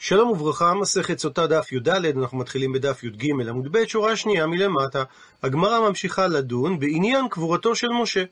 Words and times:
שלום 0.00 0.30
וברכה, 0.30 0.74
מסכת 0.74 1.18
סוטה 1.18 1.46
דף 1.46 1.72
י"ד, 1.72 1.88
אנחנו 1.88 2.38
מתחילים 2.38 2.72
בדף 2.72 3.04
י"ג 3.04 3.30
עמוד 3.48 3.68
ב', 3.72 3.84
שורה 3.86 4.16
שנייה 4.16 4.46
מלמטה. 4.46 5.02
הגמרא 5.42 5.88
ממשיכה 5.88 6.26
לדון 6.26 6.78
בעניין 6.78 7.28
קבורתו 7.28 7.74
של 7.74 7.88
משה. 7.88 8.24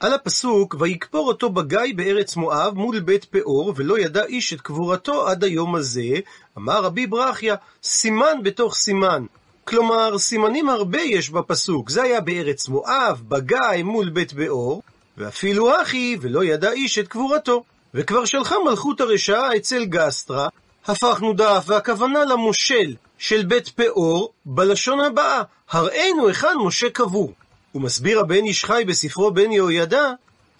על 0.00 0.12
הפסוק, 0.12 0.76
ויקפור 0.78 1.28
אותו 1.28 1.50
בגיא 1.50 1.94
בארץ 1.96 2.36
מואב 2.36 2.74
מול 2.74 3.00
בית 3.00 3.24
פאור, 3.24 3.72
ולא 3.76 3.98
ידע 3.98 4.24
איש 4.24 4.52
את 4.52 4.60
קבורתו 4.60 5.28
עד 5.28 5.44
היום 5.44 5.74
הזה, 5.74 6.18
אמר 6.58 6.82
רבי 6.82 7.06
ברכיה, 7.06 7.54
סימן 7.82 8.42
בתוך 8.42 8.74
סימן. 8.74 9.24
כלומר, 9.64 10.18
סימנים 10.18 10.68
הרבה 10.68 11.00
יש 11.00 11.30
בפסוק. 11.30 11.90
זה 11.90 12.02
היה 12.02 12.20
בארץ 12.20 12.68
מואב, 12.68 13.22
בגיא 13.28 13.82
מול 13.84 14.10
בית 14.10 14.32
פאור, 14.32 14.82
ואפילו 15.18 15.82
אחי, 15.82 16.16
ולא 16.20 16.44
ידע 16.44 16.72
איש 16.72 16.98
את 16.98 17.08
קבורתו. 17.08 17.64
וכבר 17.94 18.24
שלחה 18.24 18.54
מלכות 18.64 19.00
הרשעה 19.00 19.56
אצל 19.56 19.84
גסטרה, 19.84 20.48
הפכנו 20.86 21.32
דף, 21.32 21.64
והכוונה 21.66 22.24
למושל 22.24 22.94
של 23.18 23.44
בית 23.44 23.68
פאור, 23.68 24.32
בלשון 24.46 25.00
הבאה, 25.00 25.42
הראינו 25.70 26.28
היכן 26.28 26.56
משה 26.64 26.90
קבור. 26.90 27.32
הוא 27.72 27.82
מסביר 27.82 28.20
הבן 28.20 28.44
איש 28.44 28.64
חי 28.64 28.84
בספרו 28.86 29.30
בן 29.30 29.52
יהוידע, 29.52 30.12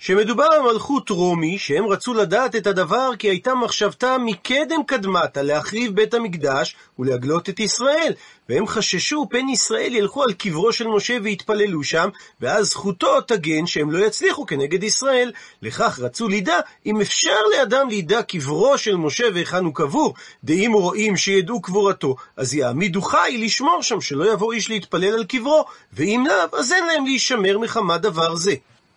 שמדובר 0.06 0.44
על 0.44 0.62
מלכות 0.62 1.10
רומי, 1.10 1.58
שהם 1.58 1.86
רצו 1.86 2.14
לדעת 2.14 2.56
את 2.56 2.66
הדבר 2.66 3.10
כי 3.18 3.28
הייתה 3.28 3.54
מחשבתה 3.54 4.16
מקדם 4.18 4.82
קדמתה 4.86 5.42
להחריב 5.42 5.94
בית 5.94 6.14
המקדש 6.14 6.76
ולהגלות 6.98 7.48
את 7.48 7.60
ישראל, 7.60 8.12
והם 8.48 8.66
חששו 8.66 9.26
פן 9.30 9.48
ישראל 9.48 9.94
ילכו 9.94 10.22
על 10.22 10.32
קברו 10.32 10.72
של 10.72 10.86
משה 10.86 11.16
ויתפללו 11.22 11.84
שם, 11.84 12.08
ואז 12.40 12.66
זכותו 12.66 13.20
תגן 13.20 13.66
שהם 13.66 13.90
לא 13.90 14.06
יצליחו 14.06 14.46
כנגד 14.46 14.82
ישראל. 14.82 15.32
לכך 15.62 15.98
רצו 16.02 16.28
לידע 16.28 16.58
אם 16.86 17.00
אפשר 17.00 17.40
לאדם 17.56 17.88
לידע 17.88 18.22
קברו 18.22 18.78
של 18.78 18.96
משה 18.96 19.24
והיכן 19.34 19.64
הוא 19.64 19.74
קבור, 19.74 20.14
דאם 20.44 20.72
רואים 20.72 21.16
שידעו 21.16 21.62
קבורתו, 21.62 22.16
אז 22.36 22.54
יעמידו 22.54 23.02
חי 23.02 23.36
לשמור 23.40 23.82
שם, 23.82 24.00
שלא 24.00 24.32
יבוא 24.32 24.52
איש 24.52 24.70
להתפלל 24.70 25.14
על 25.14 25.24
קברו, 25.24 25.64
ואם 25.92 26.24
לאו, 26.28 26.58
אז 26.58 26.72
אין 26.72 26.86
להם 26.86 27.04
להישמר 27.04 27.58
מחמת 27.58 28.00
דבר 28.00 28.34
זה. 28.34 28.54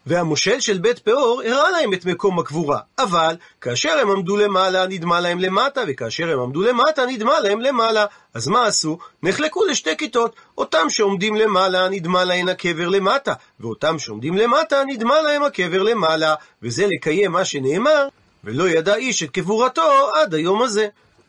והמושל 0.07 0.59
של 0.59 0.77
בית 0.77 0.99
פאור 0.99 1.41
הראה 1.45 1.71
להם 1.71 1.93
את 1.93 2.05
מקום 2.05 2.39
הקבורה. 2.39 2.79
אבל 2.99 3.35
כאשר 3.61 3.99
הם 4.01 4.11
עמדו 4.11 4.37
למעלה, 4.37 4.87
נדמה 4.87 5.19
להם 5.19 5.39
למטה, 5.39 5.81
וכאשר 5.87 6.31
הם 6.31 6.39
עמדו 6.39 6.61
למטה, 6.61 7.05
נדמה 7.05 7.39
להם 7.39 7.61
למעלה. 7.61 8.05
אז 8.33 8.47
מה 8.47 8.65
עשו? 8.65 8.97
נחלקו 9.23 9.65
לשתי 9.65 9.97
כיתות. 9.97 10.35
אותם 10.57 10.89
שעומדים 10.89 11.35
למעלה, 11.35 11.89
נדמה 11.89 12.23
להם 12.23 12.47
הקבר 12.47 12.87
למטה, 12.87 13.33
ואותם 13.59 13.99
שעומדים 13.99 14.37
למטה, 14.37 14.83
נדמה 14.87 15.21
להם 15.21 15.43
הקבר 15.43 15.83
למעלה. 15.83 16.35
וזה 16.63 16.87
לקיים 16.87 17.31
מה 17.31 17.45
שנאמר, 17.45 18.07
ולא 18.43 18.69
ידע 18.69 18.95
איש 18.95 19.23
את 19.23 19.31
קבורתו 19.31 20.11
עד 20.15 20.33
היום 20.33 20.61
הזה. 20.61 20.87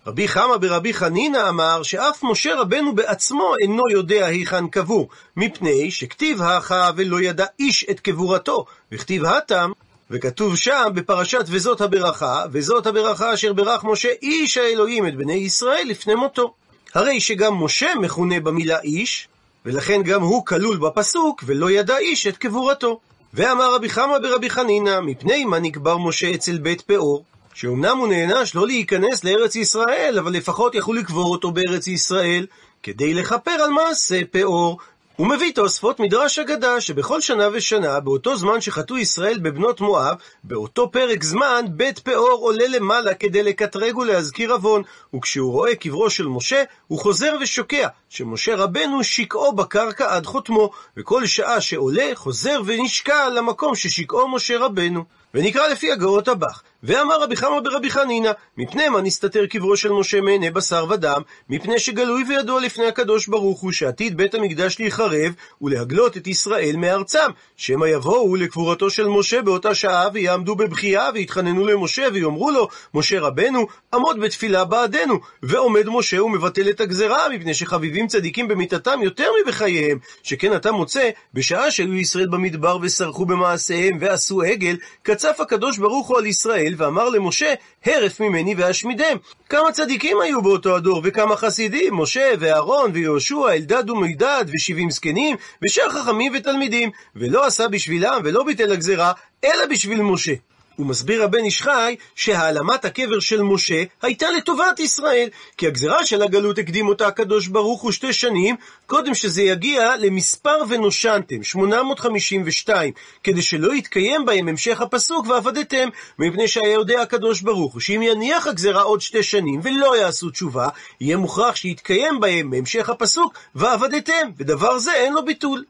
רבי 0.09 0.29
חמא 0.29 0.57
ברבי 0.57 0.95
חנינא 0.95 1.49
אמר 1.49 1.83
שאף 1.83 2.23
משה 2.23 2.61
רבנו 2.61 2.95
בעצמו 2.95 3.55
אינו 3.63 3.83
יודע 3.91 4.27
היכן 4.27 4.69
קבור, 4.69 5.09
מפני 5.37 5.91
שכתיב 5.91 6.43
האחה 6.43 6.91
ולא 6.97 7.21
ידע 7.21 7.47
איש 7.59 7.87
את 7.91 8.01
קבורתו, 8.01 8.65
וכתיב 8.93 9.25
התם, 9.25 9.73
וכתוב 10.11 10.57
שם 10.57 10.89
בפרשת 10.95 11.45
וזאת 11.49 11.81
הברכה, 11.81 12.45
וזאת 12.53 12.87
הברכה 12.87 13.35
אשר 13.35 13.53
ברך 13.53 13.85
משה 13.85 14.09
איש 14.23 14.57
האלוהים 14.57 15.07
את 15.09 15.17
בני 15.17 15.33
ישראל 15.33 15.87
לפני 15.87 16.15
מותו. 16.15 16.55
הרי 16.95 17.21
שגם 17.21 17.65
משה 17.65 17.95
מכונה 18.01 18.41
במילה 18.41 18.81
איש, 18.81 19.29
ולכן 19.65 20.03
גם 20.03 20.23
הוא 20.23 20.47
כלול 20.47 20.77
בפסוק, 20.77 21.45
ולא 21.47 21.71
ידע 21.71 21.99
איש 21.99 22.27
את 22.27 22.37
קבורתו. 22.37 23.01
ואמר 23.35 23.75
רבי 23.75 23.89
חמא 23.89 24.19
ברבי 24.19 24.51
חנינא, 24.51 25.01
מפני 25.01 25.45
מה 25.45 25.59
נקבר 25.59 25.99
משה 25.99 26.35
אצל 26.35 26.59
בית 26.59 26.81
פאור? 26.81 27.25
שאומנם 27.61 27.97
הוא 27.99 28.09
נענש 28.09 28.55
לא 28.55 28.67
להיכנס 28.67 29.25
לארץ 29.25 29.57
ישראל, 29.57 30.17
אבל 30.19 30.33
לפחות 30.33 30.75
יכלו 30.75 30.95
לקבור 30.95 31.31
אותו 31.33 31.51
בארץ 31.51 31.87
ישראל, 31.87 32.47
כדי 32.83 33.15
לכפר 33.15 33.51
על 33.51 33.71
מעשה 33.71 34.21
פאור. 34.31 34.79
הוא 35.17 35.27
מביא 35.27 35.53
תוספות 35.55 36.01
מדרש 36.01 36.39
אגדה, 36.39 36.81
שבכל 36.81 37.21
שנה 37.21 37.49
ושנה, 37.53 38.01
באותו 38.01 38.37
זמן 38.37 38.61
שחטאו 38.61 38.99
ישראל 38.99 39.39
בבנות 39.39 39.81
מואב, 39.81 40.17
באותו 40.45 40.91
פרק 40.91 41.25
זמן, 41.25 41.65
בית 41.69 41.99
פאור 41.99 42.39
עולה 42.41 42.69
למעלה 42.69 43.15
כדי 43.15 43.43
לקטרג 43.43 43.99
ולהזכיר 43.99 44.53
עוון, 44.53 44.83
וכשהוא 45.15 45.53
רואה 45.53 45.75
קברו 45.75 46.11
של 46.11 46.27
משה, 46.27 46.63
הוא 46.89 46.99
חוזר 46.99 47.37
ושוקע, 47.41 47.89
שמשה 48.09 48.57
רבנו 48.57 49.05
שקעו 49.05 49.53
בקרקע 49.53 50.15
עד 50.15 50.27
חותמו, 50.27 50.71
וכל 50.97 51.27
שעה 51.27 51.61
שעולה, 51.61 52.11
חוזר 52.15 52.61
ונשקע 52.67 53.29
למקום 53.29 53.75
ששקעו 53.75 54.29
משה 54.29 54.59
רבנו. 54.59 55.05
ונקרא 55.35 55.69
לפי 55.69 55.93
הגאות 55.93 56.29
הבך. 56.29 56.63
ואמר 56.83 57.23
רבי 57.23 57.37
חמא 57.37 57.61
ברבי 57.61 57.91
חנינא, 57.91 58.31
מפני 58.57 58.89
מה 58.89 59.01
נסתתר 59.01 59.47
קברו 59.47 59.77
של 59.77 59.93
משה 59.93 60.21
מעיני 60.21 60.51
בשר 60.51 60.87
ודם? 60.91 61.23
מפני 61.49 61.79
שגלוי 61.79 62.25
וידוע 62.29 62.61
לפני 62.61 62.87
הקדוש 62.87 63.27
ברוך 63.27 63.61
הוא 63.61 63.73
שעתיד 63.73 64.17
בית 64.17 64.35
המקדש 64.35 64.81
להיחרב 64.81 65.33
ולהגלות 65.63 66.17
את 66.17 66.27
ישראל 66.27 66.77
מארצם, 66.77 67.31
שמא 67.57 67.87
יבואו 67.87 68.37
לקבורתו 68.37 68.91
של 68.91 69.07
משה 69.09 69.43
באותה 69.43 69.75
שעה 69.75 70.09
ויעמדו 70.13 70.57
בבכייה 70.57 71.11
ויתחננו 71.15 71.67
למשה 71.67 72.07
ויאמרו 72.13 72.51
לו, 72.51 72.69
משה 72.95 73.21
רבנו, 73.21 73.67
עמוד 73.95 74.21
בתפילה 74.21 74.65
בעדנו. 74.65 75.19
ועומד 75.43 75.87
משה 75.87 76.23
ומבטל 76.23 76.71
את 76.71 76.81
הגזרה, 76.81 77.29
מפני 77.29 77.55
שחביבים 77.55 78.07
צדיקים 78.07 78.49
במיתתם 78.49 78.99
יותר 79.03 79.31
מבחייהם, 79.45 79.99
שכן 80.23 80.57
אתה 80.57 80.73
מוצא, 80.73 81.11
בשעה 81.35 81.71
שהיו 81.71 81.95
ישראל 81.95 82.27
במדבר 82.27 82.79
וסרחו 82.83 83.27
במעשיהם 83.27 83.99
ועשו 84.01 84.43
עגל, 84.43 84.77
קצף 85.03 85.41
הקדוש 85.41 85.79
ברוך 85.79 86.09
הוא 86.09 86.19
על 86.19 86.27
ישראל 86.27 86.68
ישראל, 86.69 86.75
ואמר 86.77 87.09
למשה, 87.09 87.55
הרף 87.87 88.21
ממני 88.21 88.55
ואשמידם. 88.57 89.17
כמה 89.49 89.73
צדיקים 89.73 90.21
היו 90.21 90.43
באותו 90.43 90.77
הדור, 90.77 91.01
וכמה 91.05 91.37
חסידים, 91.37 91.95
משה 91.95 92.33
ואהרון 92.41 92.91
ויהושע, 92.95 93.53
אלדד 93.53 93.91
ומידד, 93.91 94.45
ושבעים 94.55 94.91
זקנים, 94.91 95.37
ושאר 95.63 95.89
חכמים 95.91 96.33
ותלמידים, 96.37 96.91
ולא 97.17 97.47
עשה 97.47 97.69
בשבילם 97.69 98.21
ולא 98.25 98.45
ביטל 98.45 98.73
הגזרה, 98.73 99.13
אלא 99.45 99.67
בשביל 99.71 100.03
משה. 100.03 100.33
הוא 100.79 100.87
מסביר 100.87 101.23
הבן 101.23 101.45
איש 101.45 101.63
חי 101.63 101.97
שהעלמת 102.15 102.85
הקבר 102.85 103.21
של 103.21 103.43
משה 103.43 103.83
הייתה 104.03 104.31
לטובת 104.31 104.81
ישראל, 104.81 105.29
כי 105.57 105.67
הגזרה 105.67 106.07
של 106.07 106.23
הגלות 106.23 106.59
הקדים 106.59 106.89
אותה 106.89 107.07
הקדוש 107.07 107.47
ברוך 107.47 107.83
הוא 107.83 107.93
שתי 107.93 108.13
שנים, 108.13 108.57
קודם 108.87 109.15
שזה 109.15 109.43
יגיע 109.43 109.97
למספר 109.97 110.59
ונושנתם, 110.69 111.43
852, 111.43 112.93
כדי 113.25 113.43
שלא 113.43 113.75
יתקיים 113.75 114.25
בהם 114.25 114.49
המשך 114.49 114.81
הפסוק 114.81 115.27
ועבדתם, 115.27 115.89
מפני 116.19 116.49
שהיה 116.49 116.73
יודע 116.73 117.03
הקדוש 117.03 117.41
ברוך 117.41 117.73
הוא 117.73 117.81
שאם 117.81 118.03
יניח 118.03 118.47
הגזרה 118.47 118.83
עוד 118.83 119.01
שתי 119.01 119.23
שנים 119.23 119.61
ולא 119.63 119.97
יעשו 119.97 120.31
תשובה, 120.31 120.69
יהיה 121.01 121.17
מוכרח 121.17 121.57
שיתקיים 121.57 122.21
בהם 122.21 122.51
בהמשך 122.51 122.89
הפסוק 122.89 123.35
ועבדתם, 123.55 124.29
ודבר 124.39 124.79
זה 124.79 124.93
אין 124.95 125.13
לו 125.13 125.25
ביטול. 125.25 125.65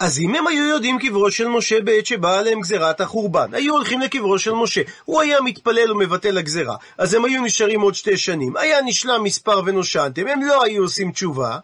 אז 0.00 0.18
אם 0.18 0.34
הם 0.34 0.46
היו 0.46 0.64
יודעים 0.64 0.98
קברו 0.98 1.30
של 1.30 1.48
משה 1.48 1.80
בעת 1.80 2.06
שבאה 2.06 2.38
עליהם 2.38 2.60
גזירת 2.60 3.00
החורבן, 3.00 3.54
היו 3.54 3.74
הולכים 3.74 4.00
לקברו 4.00 4.38
של 4.38 4.52
משה, 4.52 4.80
הוא 5.04 5.20
היה 5.20 5.40
מתפלל 5.40 5.92
ומבטל 5.92 6.38
הגזירה, 6.38 6.76
אז 6.98 7.14
הם 7.14 7.24
היו 7.24 7.42
נשארים 7.42 7.80
עוד 7.80 7.94
שתי 7.94 8.16
שנים, 8.16 8.56
היה 8.56 8.78
נשלם 8.84 9.22
מספר 9.22 9.62
ונושנתם, 9.66 10.28
הם 10.28 10.42
לא 10.42 10.64
היו 10.64 10.82
עושים 10.82 11.12
תשובה, 11.12 11.58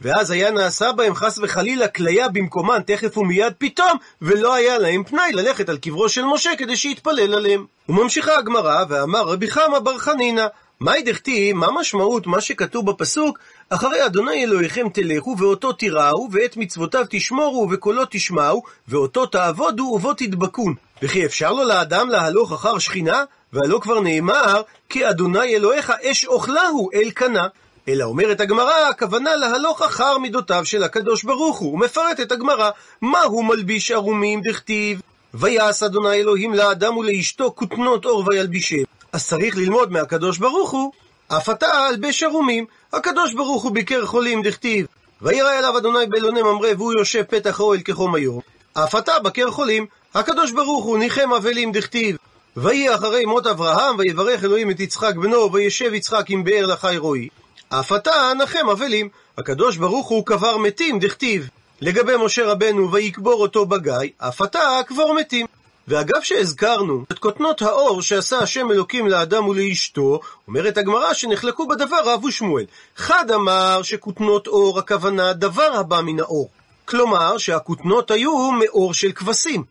ואז 0.00 0.30
היה 0.30 0.50
נעשה 0.50 0.92
בהם 0.92 1.14
חס 1.14 1.38
וחלילה 1.38 1.88
כליה 1.88 2.28
במקומן 2.28 2.80
תכף 2.86 3.18
ומיד 3.18 3.52
פתאום, 3.58 3.98
ולא 4.22 4.54
היה 4.54 4.78
להם 4.78 5.04
פנאי 5.04 5.32
ללכת 5.32 5.68
על 5.68 5.78
קברו 5.78 6.08
של 6.08 6.24
משה 6.24 6.50
כדי 6.58 6.76
שיתפלל 6.76 7.34
עליהם. 7.34 7.66
וממשיכה 7.88 8.38
הגמרא, 8.38 8.84
ואמר 8.88 9.22
רבי 9.22 9.50
חמא 9.50 9.78
בר 9.78 9.98
חנינא, 9.98 10.46
מאי 10.80 11.02
דכתיב, 11.02 11.56
מה 11.56 11.66
משמעות 11.80 12.26
מה 12.26 12.40
שכתוב 12.40 12.90
בפסוק, 12.90 13.38
אחרי 13.70 14.06
אדוני 14.06 14.44
אלוהיכם 14.44 14.88
תלכו, 14.88 15.36
ואותו 15.38 15.72
תיראו, 15.72 16.28
ואת 16.32 16.56
מצוותיו 16.56 17.04
תשמורו, 17.10 17.68
וקולו 17.70 18.02
תשמעו, 18.10 18.62
ואותו 18.88 19.26
תעבודו, 19.26 19.82
ובו 19.82 20.14
תדבקון. 20.14 20.74
וכי 21.02 21.26
אפשר 21.26 21.52
לו 21.52 21.64
לאדם 21.64 22.08
להלוך 22.08 22.52
אחר 22.52 22.78
שכינה? 22.78 23.24
והלא 23.52 23.78
כבר 23.82 24.00
נאמר, 24.00 24.62
כי 24.88 25.10
אדוני 25.10 25.56
אלוהיך 25.56 25.92
אש 26.02 26.26
אוכלהו 26.26 26.90
אל 26.94 27.10
קנה. 27.10 27.46
אלא 27.88 28.04
אומרת 28.04 28.40
הגמרא, 28.40 28.88
הכוונה 28.90 29.36
להלוך 29.36 29.82
אחר 29.82 30.18
מידותיו 30.18 30.64
של 30.64 30.82
הקדוש 30.82 31.24
ברוך 31.24 31.58
הוא, 31.58 31.74
ומפרטת 31.74 32.32
הגמרא, 32.32 32.70
מהו 33.02 33.42
מלביש 33.42 33.90
ערומים 33.90 34.40
דכתיב? 34.40 35.00
ויעש 35.34 35.82
אדוני 35.82 36.14
אלוהים 36.14 36.54
לאדם 36.54 36.96
ולאשתו 36.96 37.52
כותנות 37.56 38.04
אור 38.04 38.24
וילבישם. 38.26 38.82
אז 39.12 39.28
צריך 39.28 39.56
ללמוד 39.56 39.92
מהקדוש 39.92 40.38
ברוך 40.38 40.70
הוא, 40.70 40.92
אף 41.28 41.50
אתה 41.50 41.88
אלבש 41.88 42.22
ערומים. 42.22 42.66
הקדוש 42.92 43.34
ברוך 43.34 43.62
הוא 43.62 43.72
ביקר 43.72 44.06
חולים 44.06 44.42
דכתיב, 44.42 44.86
וירא 45.22 45.58
אליו 45.58 45.78
אדוני 45.78 46.06
באלוני 46.06 46.42
ממרא 46.42 46.68
והוא 46.76 46.92
יושב 46.92 47.22
פתח 47.22 47.60
האוהל 47.60 47.80
כחום 47.80 48.14
היום. 48.14 48.40
אף 48.74 48.94
אתה 48.94 49.18
בקר 49.18 49.50
חולים. 49.50 49.86
הקדוש 50.14 50.52
ברוך 50.52 50.84
הוא 50.84 50.98
ניחם 50.98 51.32
אבלים 51.32 51.72
דכתיב, 51.72 52.16
ויהי 52.56 52.94
אחרי 52.94 53.24
מות 53.24 53.46
אברהם, 53.46 53.98
ויברך 53.98 54.44
אלוהים 54.44 54.70
את 54.70 54.80
יצחק 54.80 55.14
בנו, 55.16 55.52
וישב 55.52 55.94
יצחק 55.94 56.24
עם 56.28 56.44
באר 56.44 56.66
לחי 56.66 56.96
רועי. 56.98 57.28
אף 57.68 57.92
אתה 57.92 58.32
נחם 58.38 58.68
אבלים. 58.72 59.08
הקדוש 59.38 59.76
ברוך 59.76 60.08
הוא 60.08 60.26
קבר 60.26 60.56
מתים 60.56 60.98
דכתיב. 60.98 61.48
לגבי 61.80 62.12
משה 62.24 62.46
רבנו 62.46 62.92
ויקבור 62.92 63.42
אותו 63.42 63.66
בגיא, 63.66 64.10
אף 64.18 64.42
אתה 64.42 64.80
קבור 64.86 65.14
מתים. 65.14 65.46
ואגב 65.88 66.22
שהזכרנו 66.22 67.04
את 67.12 67.18
כותנות 67.18 67.62
האור 67.62 68.02
שעשה 68.02 68.38
השם 68.38 68.70
אלוקים 68.70 69.08
לאדם 69.08 69.48
ולאשתו, 69.48 70.20
אומרת 70.48 70.78
הגמרא 70.78 71.14
שנחלקו 71.14 71.68
בדבר 71.68 72.00
רב 72.04 72.24
ושמואל. 72.24 72.64
חד 72.96 73.30
אמר 73.30 73.82
שכותנות 73.82 74.46
אור 74.46 74.78
הכוונה 74.78 75.32
דבר 75.32 75.76
הבא 75.76 76.00
מן 76.00 76.20
האור. 76.20 76.50
כלומר 76.84 77.38
שהכותנות 77.38 78.10
היו 78.10 78.50
מאור 78.50 78.94
של 78.94 79.12
כבשים, 79.12 79.64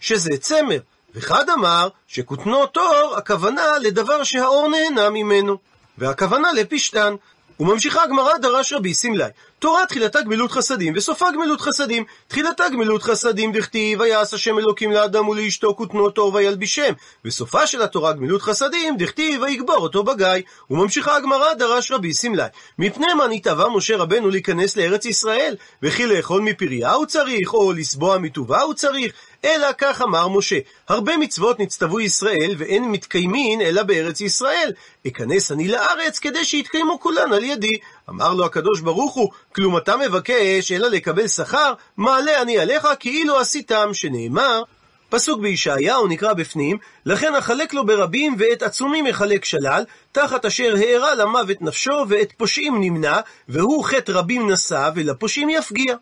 שזה 0.00 0.30
צמר. 0.40 0.78
וחד 1.14 1.50
אמר 1.50 1.88
שכותנות 2.08 2.76
אור 2.76 3.14
הכוונה 3.16 3.78
לדבר 3.80 4.24
שהאור 4.24 4.68
נהנה 4.68 5.10
ממנו. 5.10 5.56
והכוונה 5.98 6.52
לפשתן. 6.52 7.14
וממשיכה 7.60 8.02
הגמרא 8.02 8.38
דרש 8.38 8.72
רבי 8.72 8.94
סמלי, 8.94 9.24
תורה 9.58 9.86
תחילתה 9.86 10.22
גמילות 10.22 10.52
חסדים 10.52 10.92
וסופה 10.96 11.26
גמילות 11.34 11.60
חסדים. 11.60 12.04
תחילתה 12.28 12.68
גמילות 12.68 13.02
חסדים 13.02 13.52
דכתיב 13.52 14.00
ויעש 14.00 14.34
השם 14.34 14.58
אלוקים 14.58 14.92
לאדם 14.92 15.28
ולאשתו 15.28 15.74
כותנות 15.76 16.18
אור 16.18 16.34
וילבישם. 16.34 16.92
וסופה 17.24 17.66
של 17.66 17.82
התורה 17.82 18.12
גמילות 18.12 18.42
חסדים 18.42 18.96
דכתיב 18.96 19.42
ויגבור 19.42 19.76
אותו 19.76 20.02
בגיא. 20.02 20.26
וממשיכה 20.70 21.16
הגמרא 21.16 21.54
דרש 21.54 21.92
רבי 21.92 22.14
סמלי, 22.14 22.42
מפני 22.78 23.14
מה 23.14 23.26
נתעבה 23.30 23.68
משה 23.68 23.96
רבנו 23.96 24.30
להיכנס 24.30 24.76
לארץ 24.76 25.04
ישראל? 25.04 25.56
וכי 25.82 26.06
לאכול 26.06 26.42
מפריה 26.42 26.92
הוא 26.92 27.06
צריך, 27.06 27.54
או 27.54 27.72
לסבוע 27.72 28.18
מטובה 28.18 28.60
הוא 28.60 28.74
צריך? 28.74 29.12
אלא 29.44 29.68
כך 29.78 30.02
אמר 30.02 30.28
משה, 30.28 30.58
הרבה 30.88 31.16
מצוות 31.16 31.60
נצטוו 31.60 32.00
ישראל, 32.00 32.54
ואין 32.58 32.90
מתקיימין 32.90 33.60
אלא 33.60 33.82
בארץ 33.82 34.20
ישראל. 34.20 34.72
אכנס 35.06 35.52
אני 35.52 35.68
לארץ 35.68 36.18
כדי 36.18 36.44
שיתקיימו 36.44 37.00
כולן 37.00 37.32
על 37.32 37.44
ידי. 37.44 37.78
אמר 38.08 38.34
לו 38.34 38.44
הקדוש 38.44 38.80
ברוך 38.80 39.14
הוא, 39.14 39.30
כלום 39.54 39.76
אתה 39.76 39.96
מבקש 39.96 40.72
אלא 40.72 40.88
לקבל 40.88 41.28
שכר? 41.28 41.72
מעלה 41.96 42.42
אני 42.42 42.58
עליך 42.58 42.88
כאילו 43.00 43.38
עשיתם, 43.38 43.90
שנאמר, 43.92 44.62
פסוק 45.08 45.40
בישעיהו 45.40 46.06
נקרא 46.06 46.32
בפנים, 46.32 46.78
לכן 47.06 47.34
אחלק 47.34 47.74
לו 47.74 47.86
ברבים 47.86 48.36
ואת 48.38 48.62
עצומים 48.62 49.06
יחלק 49.06 49.44
שלל, 49.44 49.84
תחת 50.12 50.44
אשר 50.44 50.74
הארה 50.78 51.14
למוות 51.14 51.62
נפשו 51.62 52.04
ואת 52.08 52.32
פושעים 52.36 52.80
נמנע, 52.80 53.20
והוא 53.48 53.84
חטא 53.84 54.12
רבים 54.12 54.50
נשא 54.50 54.90
ולפושעים 54.94 55.50
יפגיע. 55.50 55.96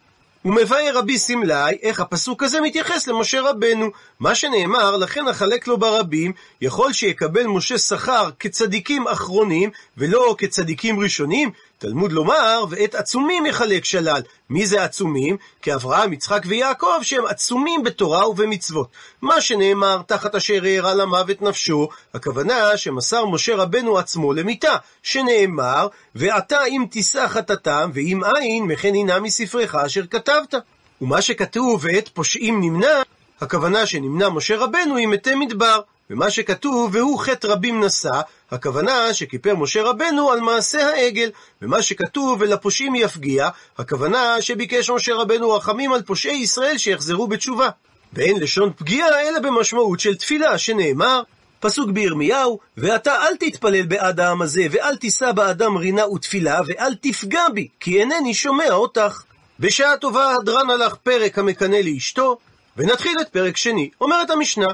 ומבאר 0.44 0.90
רבי 0.94 1.19
סמלי 1.19 1.79
איך 1.82 2.00
הפסוק 2.00 2.43
הזה 2.43 2.61
מתייחס 2.61 3.06
למשה 3.06 3.40
רבנו. 3.40 3.90
מה 4.20 4.35
שנאמר, 4.35 4.96
לכן 4.96 5.29
אחלק 5.29 5.67
לו 5.67 5.79
ברבים, 5.79 6.32
יכול 6.61 6.93
שיקבל 6.93 7.46
משה 7.46 7.79
שכר 7.79 8.31
כצדיקים 8.40 9.08
אחרונים, 9.08 9.70
ולא 9.96 10.35
כצדיקים 10.38 11.00
ראשונים, 11.00 11.50
תלמוד 11.78 12.12
לומר, 12.12 12.64
ואת 12.70 12.94
עצומים 12.94 13.46
יחלק 13.46 13.84
שלל. 13.84 14.22
מי 14.50 14.66
זה 14.66 14.84
עצומים? 14.84 15.36
כי 15.62 15.75
אברהם, 15.75 16.12
יצחק 16.12 16.42
ויעקב 16.46 17.02
שהם 17.02 17.26
עצומים 17.26 17.82
בתורה 17.82 18.28
ובמצוות. 18.28 18.88
מה 19.22 19.40
שנאמר, 19.40 20.02
תחת 20.06 20.34
אשר 20.34 20.64
הערה 20.64 20.94
למוות 20.94 21.42
נפשו, 21.42 21.88
הכוונה 22.14 22.76
שמסר 22.76 23.26
משה 23.26 23.56
רבנו 23.56 23.98
עצמו 23.98 24.32
למיתה, 24.32 24.76
שנאמר, 25.02 25.88
ועתה 26.14 26.64
אם 26.64 26.84
תישא 26.90 27.28
חטאתם, 27.28 27.90
ואם 27.94 28.20
אין, 28.24 28.64
מכן 28.64 28.94
הנה 28.94 29.20
מספרך 29.20 29.74
אשר 29.74 30.06
כתבת. 30.06 30.54
ומה 31.00 31.22
שכתוב, 31.22 31.81
ואת 31.84 32.08
פושעים 32.08 32.60
נמנע, 32.60 33.02
הכוונה 33.40 33.86
שנמנע 33.86 34.28
משה 34.28 34.56
רבנו 34.56 34.96
עם 34.96 35.10
מתי 35.10 35.34
מדבר. 35.34 35.81
ומה 36.10 36.31
שכתוב, 36.31 36.94
והוא 36.94 37.19
חטא 37.19 37.46
רבים 37.46 37.84
נשא, 37.84 38.20
הכוונה 38.50 39.14
שכיפר 39.14 39.56
משה 39.56 39.82
רבנו 39.82 40.31
על 40.31 40.40
מעשה 40.40 40.87
העגל. 40.87 41.31
ומה 41.62 41.82
שכתוב, 41.82 42.38
ולפושעים 42.40 42.94
יפגיע, 42.94 43.49
הכוונה 43.78 44.43
שביקש 44.43 44.90
משה 44.90 45.14
רבנו 45.14 45.50
רחמים 45.50 45.93
על 45.93 46.02
פושעי 46.02 46.37
ישראל 46.37 46.78
שיחזרו 46.78 47.26
בתשובה. 47.26 47.69
ואין 48.12 48.40
לשון 48.40 48.72
פגיעה 48.76 49.20
אלא 49.20 49.38
במשמעות 49.38 50.00
של 50.00 50.16
תפילה, 50.16 50.58
שנאמר, 50.58 51.22
פסוק 51.60 51.90
בירמיהו, 51.90 52.58
ואתה 52.76 53.26
אל 53.26 53.37
תתפלל 53.37 53.87
בעד 53.87 54.20
העם 54.20 54.43
הזה, 54.43 54.66
ואל 54.70 54.96
תישא 54.96 55.32
באדם 55.32 55.76
רינה 55.76 56.08
ותפילה, 56.08 56.60
ואל 56.66 56.94
תפגע 56.94 57.49
בי, 57.55 57.69
כי 57.81 58.00
אינני 58.00 58.34
שומע 58.34 58.70
אותך. 58.70 59.22
בשעה 59.60 59.96
טובה 59.96 60.34
הדרן 60.34 60.70
הלך 60.70 60.94
פרק 60.94 61.38
המקנא 61.38 61.76
לאשתו, 61.76 62.38
ונתחיל 62.76 63.16
את 63.20 63.28
פרק 63.28 63.56
שני. 63.56 63.90
אומרת 64.00 64.31
המשנה, 64.31 64.66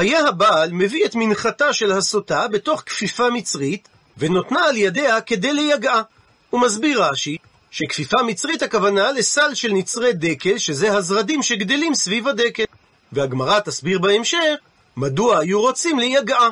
היה 0.00 0.28
הבעל 0.28 0.72
מביא 0.72 1.04
את 1.04 1.14
מנחתה 1.14 1.72
של 1.72 1.92
הסוטה 1.92 2.48
בתוך 2.48 2.82
כפיפה 2.86 3.30
מצרית, 3.30 3.88
ונותנה 4.18 4.64
על 4.64 4.76
ידיה 4.76 5.20
כדי 5.20 5.52
ליגעה. 5.52 6.02
הוא 6.50 6.60
מסביר 6.60 7.04
רש"י, 7.04 7.36
שכפיפה 7.70 8.22
מצרית 8.22 8.62
הכוונה 8.62 9.12
לסל 9.12 9.54
של 9.54 9.72
נצרי 9.72 10.12
דקל, 10.12 10.58
שזה 10.58 10.92
הזרדים 10.92 11.42
שגדלים 11.42 11.94
סביב 11.94 12.28
הדקל. 12.28 12.64
והגמרא 13.12 13.60
תסביר 13.60 13.98
בהמשך, 13.98 14.54
מדוע 14.96 15.38
היו 15.38 15.60
רוצים 15.60 15.98
ליגעה. 15.98 16.50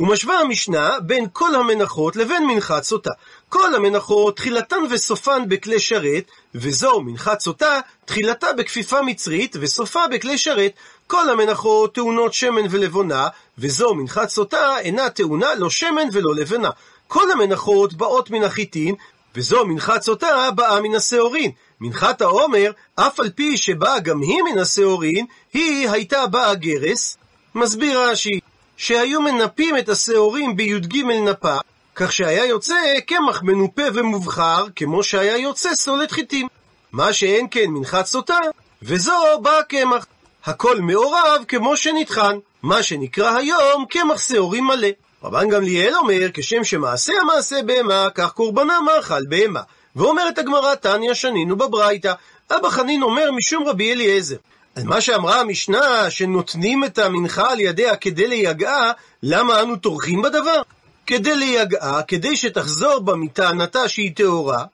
ומשווה 0.00 0.40
המשנה 0.40 1.00
בין 1.00 1.26
כל 1.32 1.54
המנחות 1.54 2.16
לבין 2.16 2.46
מנחת 2.46 2.82
סוטה. 2.82 3.10
כל 3.48 3.74
המנחות, 3.74 4.36
תחילתן 4.36 4.76
וסופן 4.90 5.48
בכלי 5.48 5.80
שרת, 5.80 6.24
וזו 6.54 7.00
מנחת 7.00 7.40
סוטה, 7.40 7.80
תחילתה 8.04 8.52
בכפיפה 8.52 9.02
מצרית, 9.02 9.56
וסופה 9.60 10.00
בכלי 10.10 10.38
שרת. 10.38 10.72
כל 11.06 11.30
המנחות 11.30 11.94
טעונות 11.94 12.34
שמן 12.34 12.66
ולבונה, 12.70 13.28
וזו 13.58 13.94
מנחת 13.94 14.28
סוטה 14.28 14.78
אינה 14.80 15.10
טעונה 15.10 15.54
לא 15.54 15.70
שמן 15.70 16.08
ולא 16.12 16.34
לבנה. 16.34 16.70
כל 17.08 17.30
המנחות 17.30 17.92
באות 17.92 18.30
מן 18.30 18.42
החיטין, 18.44 18.94
וזו 19.34 19.66
מנחת 19.66 20.02
סוטה 20.02 20.50
באה 20.54 20.80
מן 20.80 20.94
השעורין. 20.94 21.50
מנחת 21.80 22.20
העומר, 22.20 22.70
אף 22.94 23.20
על 23.20 23.30
פי 23.30 23.56
שבאה 23.56 23.98
גם 24.00 24.20
היא 24.20 24.42
מן 24.42 24.58
השעורין, 24.58 25.26
היא 25.52 25.88
הייתה 25.88 26.26
באה 26.26 26.54
גרס. 26.54 27.16
מסביר 27.54 28.00
רש"י, 28.00 28.40
שהיו 28.78 29.20
מנפים 29.20 29.78
את 29.78 29.88
השעורים 29.88 30.56
בי"ג 30.56 30.96
נפה, 30.96 31.56
כך 31.94 32.12
שהיה 32.12 32.46
יוצא 32.46 32.74
קמח 33.06 33.42
מנופה 33.42 33.82
ומובחר, 33.94 34.64
כמו 34.76 35.02
שהיה 35.02 35.36
יוצא 35.36 35.74
סולת 35.74 36.10
חיטים. 36.10 36.46
מה 36.92 37.12
שאין 37.12 37.46
כן 37.50 37.66
מנחת 37.66 38.06
סוטה, 38.06 38.38
וזו 38.82 39.12
בא 39.42 39.62
קמח. 39.68 40.06
הכל 40.44 40.80
מעורב 40.80 41.44
כמו 41.48 41.76
שנטחן, 41.76 42.38
מה 42.62 42.82
שנקרא 42.82 43.36
היום 43.36 43.84
קמח 43.90 44.22
שעורים 44.28 44.64
מלא. 44.64 44.88
רבן 45.24 45.48
גמליאל 45.48 45.94
אומר, 45.94 46.26
כשם 46.34 46.64
שמעשה 46.64 47.12
המעשה 47.22 47.62
בהמה, 47.62 48.08
כך 48.14 48.32
קורבנה 48.32 48.80
מאכל 48.80 49.26
בהמה. 49.26 49.60
ואומרת 49.96 50.38
הגמרא, 50.38 50.74
תניא 50.74 51.14
שנינו 51.14 51.56
בברייתא. 51.56 52.12
אבא 52.50 52.68
חנין 52.68 53.02
אומר 53.02 53.30
משום 53.32 53.68
רבי 53.68 53.92
אליעזר. 53.92 54.36
על 54.78 54.84
מה 54.84 55.00
שאמרה 55.00 55.40
המשנה, 55.40 56.10
שנותנים 56.10 56.84
את 56.84 56.98
המנחה 56.98 57.52
על 57.52 57.60
ידיה 57.60 57.96
כדי 57.96 58.28
ליגעה, 58.28 58.92
למה 59.22 59.60
אנו 59.60 59.76
טורחים 59.76 60.22
בדבר? 60.22 60.62
כדי 61.06 61.36
ליגעה, 61.36 62.02
כדי 62.02 62.36
שתחזור 62.36 62.98
בה 62.98 63.16
מטענתה 63.16 63.88
שהיא 63.88 64.12
טהורה, 64.16 64.64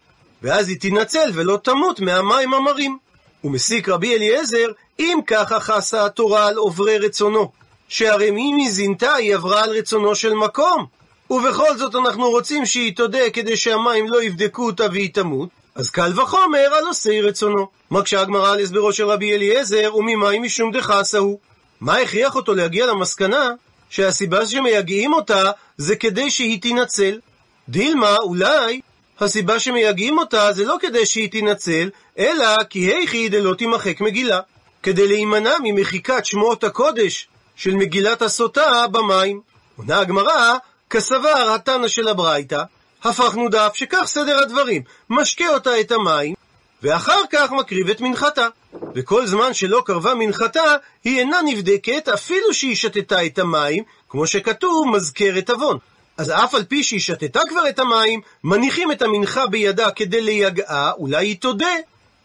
ואז 0.43 0.69
היא 0.69 0.81
תינצל 0.81 1.31
ולא 1.35 1.59
תמות 1.63 2.01
מהמים 2.01 2.55
המרים. 2.55 2.99
ומסיק 3.45 3.89
רבי 3.89 4.15
אליעזר, 4.15 4.67
אם 4.99 5.19
ככה 5.27 5.61
חסה 5.61 6.07
התורה 6.07 6.47
על 6.47 6.57
עוברי 6.57 6.99
רצונו, 6.99 7.51
שהרי 7.89 8.31
מי 8.31 8.53
מזינתה 8.53 9.15
היא 9.15 9.35
עברה 9.35 9.63
על 9.63 9.71
רצונו 9.71 10.15
של 10.15 10.35
מקום, 10.35 10.87
ובכל 11.31 11.77
זאת 11.77 11.95
אנחנו 11.95 12.31
רוצים 12.31 12.67
שהיא 12.67 12.97
תודה 12.97 13.31
כדי 13.33 13.57
שהמים 13.57 14.09
לא 14.09 14.23
יבדקו 14.23 14.67
אותה 14.67 14.87
והיא 14.93 15.15
תמות, 15.15 15.49
אז 15.75 15.91
קל 15.91 16.21
וחומר 16.21 16.75
על 16.75 16.87
עושי 16.87 17.21
רצונו. 17.21 17.67
מקשה 17.91 18.21
הגמרא 18.21 18.53
על 18.53 18.61
הסברו 18.61 18.93
של 18.93 19.05
רבי 19.05 19.35
אליעזר, 19.35 19.97
וממים 19.97 20.43
משום 20.43 20.73
דחסה 20.73 21.19
הוא. 21.19 21.39
מה 21.81 21.97
הכריח 21.97 22.37
אותו 22.37 22.55
להגיע 22.55 22.87
למסקנה 22.87 23.51
שהסיבה 23.91 24.47
שמייגעים 24.47 25.13
אותה 25.13 25.51
זה 25.77 25.97
כדי 25.97 26.31
שהיא 26.31 26.63
תינצל? 26.63 27.21
דילמה, 27.69 28.17
אולי, 28.17 28.81
הסיבה 29.21 29.59
שמייגעים 29.59 30.19
אותה 30.19 30.53
זה 30.53 30.65
לא 30.65 30.77
כדי 30.81 31.07
שהיא 31.07 31.31
תינצל, 31.31 31.91
אלא 32.19 32.65
כי 32.71 32.79
היכי 32.79 33.29
דלא 33.29 33.55
תימחק 33.55 34.01
מגילה. 34.01 34.41
כדי 34.83 35.09
להימנע 35.09 35.55
ממחיקת 35.63 36.27
שמות 36.27 36.65
הקודש 36.65 37.29
של 37.57 37.75
מגילת 37.75 38.23
הסוטה 38.23 38.87
במים. 38.91 39.41
עונה 39.77 39.99
הגמרא, 39.99 40.57
כסבר 40.91 41.51
התנא 41.55 41.89
של 41.89 42.09
הברייתא, 42.09 42.63
הפכנו 43.05 43.49
דף 43.49 43.71
שכך 43.75 44.03
סדר 44.07 44.39
הדברים, 44.39 44.83
משקה 45.11 45.49
אותה 45.49 45.81
את 45.81 45.93
המים, 45.93 46.35
ואחר 46.83 47.21
כך 47.31 47.53
מקריב 47.53 47.91
את 47.91 48.01
מנחתה. 48.01 48.49
וכל 48.95 49.27
זמן 49.27 49.55
שלא 49.55 49.83
קרבה 49.87 50.15
מנחתה, 50.15 50.77
היא 51.05 51.19
אינה 51.19 51.39
נבדקת 51.45 52.09
אפילו 52.09 52.55
שהיא 52.55 52.77
שתתה 52.77 53.27
את 53.27 53.39
המים, 53.39 53.85
כמו 54.09 54.27
שכתוב 54.27 54.89
מזכרת 54.89 55.51
עוון. 55.51 55.79
אז 56.17 56.31
אף 56.31 56.55
על 56.55 56.65
פי 56.65 56.83
שהיא 56.83 57.01
שתתה 57.01 57.41
כבר 57.49 57.69
את 57.69 57.79
המים, 57.79 58.21
מניחים 58.45 58.93
את 58.93 59.03
המנחה 59.03 59.47
בידה 59.47 59.91
כדי 59.91 60.21
ליגעה, 60.21 60.93
אולי 60.93 61.27
היא 61.27 61.41
תודה 61.41 61.75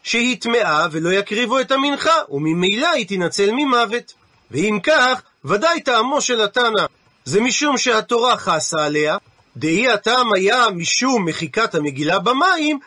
שהיא 0.03 0.41
טמאה 0.41 0.87
ולא 0.91 1.09
יקריבו 1.09 1.59
את 1.59 1.71
המנחה, 1.71 2.15
וממילא 2.29 2.87
היא 2.87 3.07
תינצל 3.07 3.51
ממוות. 3.51 4.13
ואם 4.51 4.79
כך, 4.83 5.21
ודאי 5.45 5.81
טעמו 5.81 6.21
של 6.21 6.41
התנא 6.41 6.85
זה 7.25 7.41
משום 7.41 7.77
שהתורה 7.77 8.37
חסה 8.37 8.85
עליה, 8.85 9.17
דהי 9.57 9.89
הטעם 9.89 10.33
היה 10.33 10.65
משום 10.75 11.25
מחיקת 11.25 11.75
המגילה 11.75 12.19
במים, 12.19 12.79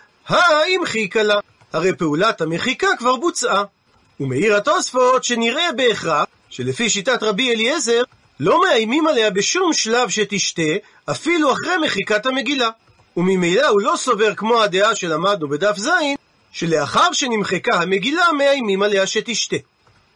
חיכה 0.85 1.23
לה. 1.23 1.39
הרי 1.73 1.97
פעולת 1.97 2.41
המחיקה 2.41 2.89
כבר 2.99 3.17
בוצעה. 3.17 3.65
ומעיר 4.21 4.57
התוספות 4.57 5.25
שנראה 5.25 5.73
בהכרח 5.77 6.25
שלפי 6.51 6.91
שיטת 6.91 7.23
רבי 7.23 7.51
אליעזר, 7.51 8.03
לא 8.41 8.63
מאיימים 8.63 9.07
עליה 9.07 9.31
בשום 9.31 9.73
שלב 9.73 10.09
שתשתה, 10.09 10.73
אפילו 11.11 11.53
אחרי 11.53 11.77
מחיקת 11.85 12.27
המגילה. 12.27 12.71
וממילא 13.17 13.69
הוא 13.69 13.81
לא 13.81 13.95
סובר 13.97 14.35
כמו 14.35 14.63
הדעה 14.63 14.95
שלמדנו 14.95 15.49
בדף 15.49 15.79
ז', 15.79 15.89
שלאחר 16.53 17.13
שנמחקה 17.13 17.75
המגילה 17.75 18.33
מאיימים 18.39 18.83
עליה 18.83 19.07
שתשתה. 19.07 19.57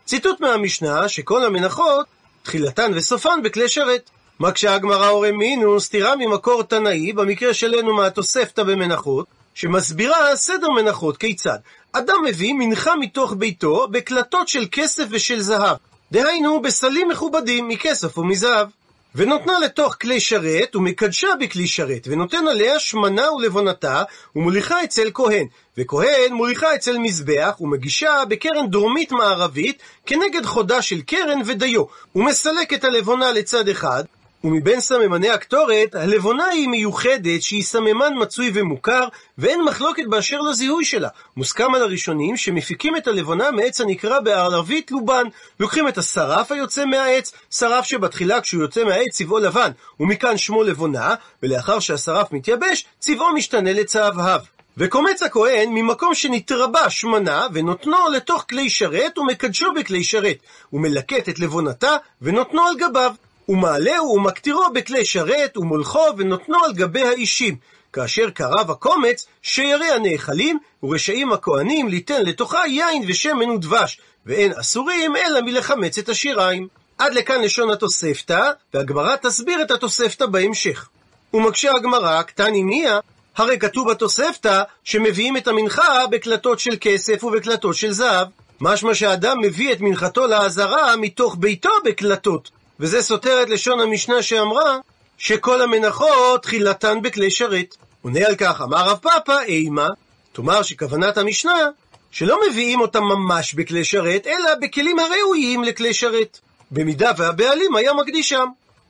ציטוט 0.05 0.41
מהמשנה 0.41 1.09
שכל 1.09 1.45
המנחות, 1.45 2.07
תחילתן 2.43 2.93
וסופן 2.95 3.43
בכלי 3.45 3.69
שרת. 3.69 4.11
מקשה 4.41 4.75
הגמרא 4.75 5.09
הורה 5.09 5.33
מינוס, 5.33 5.85
סתירה 5.85 6.17
ממקור 6.17 6.63
תנאי, 6.63 7.13
במקרה 7.13 7.55
שלנו 7.55 7.95
מהתוספתא 7.95 8.63
במנחות, 8.63 9.27
שמסבירה 9.55 10.37
סדר 10.37 10.71
מנחות 10.71 11.17
כיצד. 11.17 11.59
אדם 11.93 12.17
מביא 12.25 12.55
מנחה 12.55 12.97
מתוך 12.97 13.35
ביתו 13.39 13.89
בקלטות 13.91 14.49
של 14.49 14.67
כסף 14.73 15.05
ושל 15.11 15.41
זהב. 15.41 15.77
דהיינו, 16.13 16.63
בסלים 16.63 17.09
מכובדים 17.09 17.69
מכסף 17.69 18.19
ומזהב. 18.19 18.69
ונותנה 19.15 19.59
לתוך 19.59 19.97
כלי 20.01 20.21
שרת, 20.21 20.77
ומקדשה 20.77 21.29
בכלי 21.41 21.67
שרת, 21.67 22.09
ונותן 22.11 22.49
עליה 22.49 22.79
שמנה 22.79 23.33
ולבונתה, 23.33 24.03
ומוליכה 24.37 24.85
אצל 24.85 25.11
כהן, 25.15 25.47
וכהן 25.79 26.33
מוליכה 26.33 26.75
אצל 26.75 26.99
מזבח, 26.99 27.61
ומגישה 27.61 28.23
בקרן 28.29 28.71
דרומית 28.71 29.13
מערבית, 29.13 29.83
כנגד 30.07 30.47
חודה 30.47 30.83
של 30.83 31.01
קרן 31.01 31.41
ודיו, 31.47 31.85
ומסלק 32.15 32.73
את 32.73 32.85
הלבונה 32.85 33.33
לצד 33.33 33.69
אחד, 33.69 34.05
ומבין 34.45 34.81
סממני 34.81 35.31
הקטורת, 35.31 35.95
הלבונה 35.95 36.45
היא 36.45 36.69
מיוחדת 36.69 37.43
שהיא 37.43 37.63
סממן 37.63 38.13
מצוי 38.17 38.51
ומוכר, 38.55 39.09
ואין 39.39 39.63
מחלוקת 39.63 40.03
באשר 40.07 40.41
לזיהוי 40.41 40.85
שלה. 40.85 41.09
מוסכם 41.37 41.75
על 41.75 41.83
הראשונים 41.83 42.37
שמפיקים 42.37 42.97
את 42.97 43.09
הלבונה 43.09 43.51
מעץ 43.51 43.81
הנקרא 43.81 44.21
בערבית 44.21 44.91
לובן. 44.91 45.25
לוקחים 45.61 45.89
את 45.89 45.99
השרף 45.99 46.53
היוצא 46.53 46.85
מהעץ, 46.85 47.33
שרף 47.51 47.85
שבתחילה 47.85 48.41
כשהוא 48.41 48.63
יוצא 48.63 48.85
מהעץ 48.85 49.11
צבעו 49.11 49.39
לבן, 49.39 49.71
ומכאן 50.01 50.37
שמו 50.39 50.63
לבונה, 50.63 51.15
ולאחר 51.43 51.79
שהשרף 51.79 52.33
מתייבש, 52.33 52.85
צבעו 52.99 53.33
משתנה 53.35 53.73
לצהבהב. 53.73 54.41
וקומץ 54.79 55.23
הכהן 55.23 55.69
ממקום 55.71 56.15
שנתרבה 56.15 56.91
שמנה, 56.91 57.47
ונותנו 57.53 58.09
לתוך 58.15 58.45
כלי 58.49 58.71
שרת, 58.71 59.19
ומקדשו 59.19 59.73
בכלי 59.75 60.05
שרת. 60.05 60.37
ומלקט 60.73 61.29
את 61.29 61.39
לבונתה, 61.39 61.97
ונותנו 62.23 62.63
על 62.63 62.77
גביו. 62.77 63.15
ומעלהו 63.49 64.15
ומקטירו 64.15 64.65
בכלי 64.75 65.05
שרת, 65.05 65.57
ומולכו 65.57 66.05
ונותנו 66.17 66.65
על 66.65 66.73
גבי 66.73 67.03
האישים. 67.03 67.57
כאשר 67.93 68.31
קרב 68.31 68.71
הקומץ, 68.71 69.27
שיירי 69.43 69.91
הנאכלים, 69.91 70.59
ורשעים 70.83 71.33
הכהנים 71.33 71.89
ליתן 71.89 72.23
לתוכה 72.23 72.67
יין 72.67 73.03
ושמן 73.09 73.51
ודבש, 73.51 74.01
ואין 74.27 74.53
אסורים 74.53 75.17
אלא 75.17 75.41
מלחמץ 75.41 75.99
את 75.99 76.09
השיריים. 76.09 76.69
עד 76.99 77.15
לכאן 77.15 77.43
לשון 77.43 77.71
התוספתא, 77.71 78.51
והגמרא 78.75 79.17
תסביר 79.17 79.63
את 79.63 79.71
התוספתא 79.71 80.27
בהמשך. 80.27 80.89
ומקשה 81.35 81.73
הגמרא, 81.77 82.23
קטני 82.23 82.63
מיה, 82.63 83.01
הרי 83.37 83.59
כתוב 83.59 83.91
בתוספתא 83.91 84.63
שמביאים 84.85 85.37
את 85.37 85.49
המנחה 85.49 86.07
בקלטות 86.11 86.59
של 86.59 86.77
כסף 86.81 87.25
ובקלטות 87.25 87.75
של 87.75 87.93
זהב. 87.93 88.29
משמע 88.61 88.95
שאדם 88.95 89.41
מביא 89.41 89.73
את 89.73 89.81
מנחתו 89.81 90.27
לעזרה 90.27 90.97
מתוך 90.97 91.37
ביתו 91.39 91.71
בקלטות. 91.85 92.51
וזה 92.81 93.03
סותר 93.03 93.43
את 93.43 93.51
לשון 93.51 93.81
המשנה 93.81 94.23
שאמרה 94.23 94.79
שכל 95.19 95.63
המנחות 95.63 96.43
תחילתן 96.43 97.03
בכלי 97.03 97.31
שרת. 97.31 97.77
עונה 98.03 98.27
על 98.27 98.35
כך, 98.35 98.61
אמר 98.61 98.89
רב 98.89 98.99
פאפא, 99.03 99.39
אימה, 99.47 99.89
תאמר 100.33 100.63
שכוונת 100.63 101.19
המשנה 101.19 101.69
שלא 102.11 102.39
מביאים 102.49 102.81
אותם 102.81 103.03
ממש 103.03 103.55
בכלי 103.55 103.85
שרת, 103.85 104.27
אלא 104.27 104.55
בכלים 104.61 104.99
הראויים 104.99 105.65
לכלי 105.65 105.95
שרת. 105.95 106.41
במידה 106.71 107.11
והבעלים 107.17 107.77
היה 107.77 107.93
מקדישם. 107.93 108.47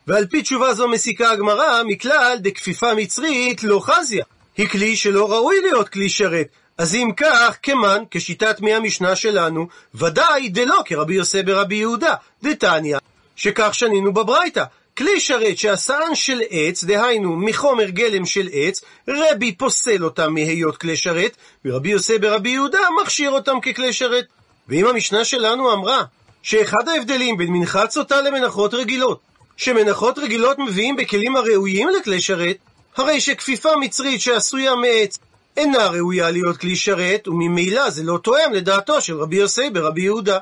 ועל 0.07 0.26
פי 0.26 0.43
תשובה 0.43 0.75
זו 0.75 0.88
מסיקה 0.88 1.31
הגמרא 1.31 1.83
מכלל 1.87 2.37
דכפיפה 2.40 2.95
מצרית 2.95 3.62
לא 3.62 3.81
חזיה. 3.81 4.25
היא 4.57 4.69
כלי 4.69 4.97
שלא 4.97 5.33
ראוי 5.33 5.61
להיות 5.61 5.88
כלי 5.88 6.09
שרת. 6.09 6.47
אז 6.78 6.95
אם 6.95 7.11
כך, 7.16 7.57
כמן, 7.62 8.02
כשיטת 8.11 8.61
מי 8.61 8.75
המשנה 8.75 9.16
שלנו, 9.16 9.66
ודאי 9.95 10.49
דלא 10.49 10.83
כרבי 10.85 11.14
יוסי 11.14 11.43
ברבי 11.43 11.75
יהודה, 11.75 12.14
דתניא. 12.43 12.99
שכך 13.37 13.75
שנינו 13.75 14.12
בברייתא. 14.12 14.64
כלי 14.99 15.21
שרת 15.21 15.59
שעשאן 15.59 16.14
של 16.14 16.40
עץ, 16.50 16.85
דהיינו 16.85 17.37
מחומר 17.37 17.90
גלם 17.90 18.26
של 18.26 18.49
עץ, 18.52 18.81
רבי 19.09 19.52
פוסל 19.52 20.05
אותם 20.05 20.35
מהיות 20.35 20.76
כלי 20.76 20.97
שרת, 20.97 21.37
ורבי 21.64 21.88
יוסי 21.88 22.19
ברבי 22.19 22.49
יהודה 22.49 22.78
מכשיר 23.02 23.31
אותם 23.31 23.61
ככלי 23.61 23.93
שרת. 23.93 24.25
ואם 24.69 24.87
המשנה 24.87 25.25
שלנו 25.25 25.73
אמרה 25.73 26.02
שאחד 26.43 26.88
ההבדלים 26.88 27.37
בין 27.37 27.52
מנחת 27.52 27.90
סוטה 27.90 28.21
למנחות 28.23 28.75
רגילות, 28.75 29.21
שמנחות 29.57 30.19
רגילות 30.19 30.59
מביאים 30.59 30.97
בכלים 30.97 31.37
הראויים 31.37 31.88
לכלי 31.88 32.21
שרת, 32.21 32.57
הרי 32.97 33.21
שכפיפה 33.21 33.76
מצרית 33.76 34.21
שעשויה 34.21 34.75
מעץ 34.75 35.19
אינה 35.57 35.87
ראויה 35.87 36.31
להיות 36.31 36.57
כלי 36.57 36.76
שרת, 36.76 37.28
וממילא 37.28 37.90
זה 37.90 38.02
לא 38.02 38.19
תואם 38.23 38.52
לדעתו 38.52 39.00
של 39.00 39.21
רבי 39.21 39.37
יוסי 39.37 39.71
ברבי 39.71 40.02
יהודה. 40.02 40.38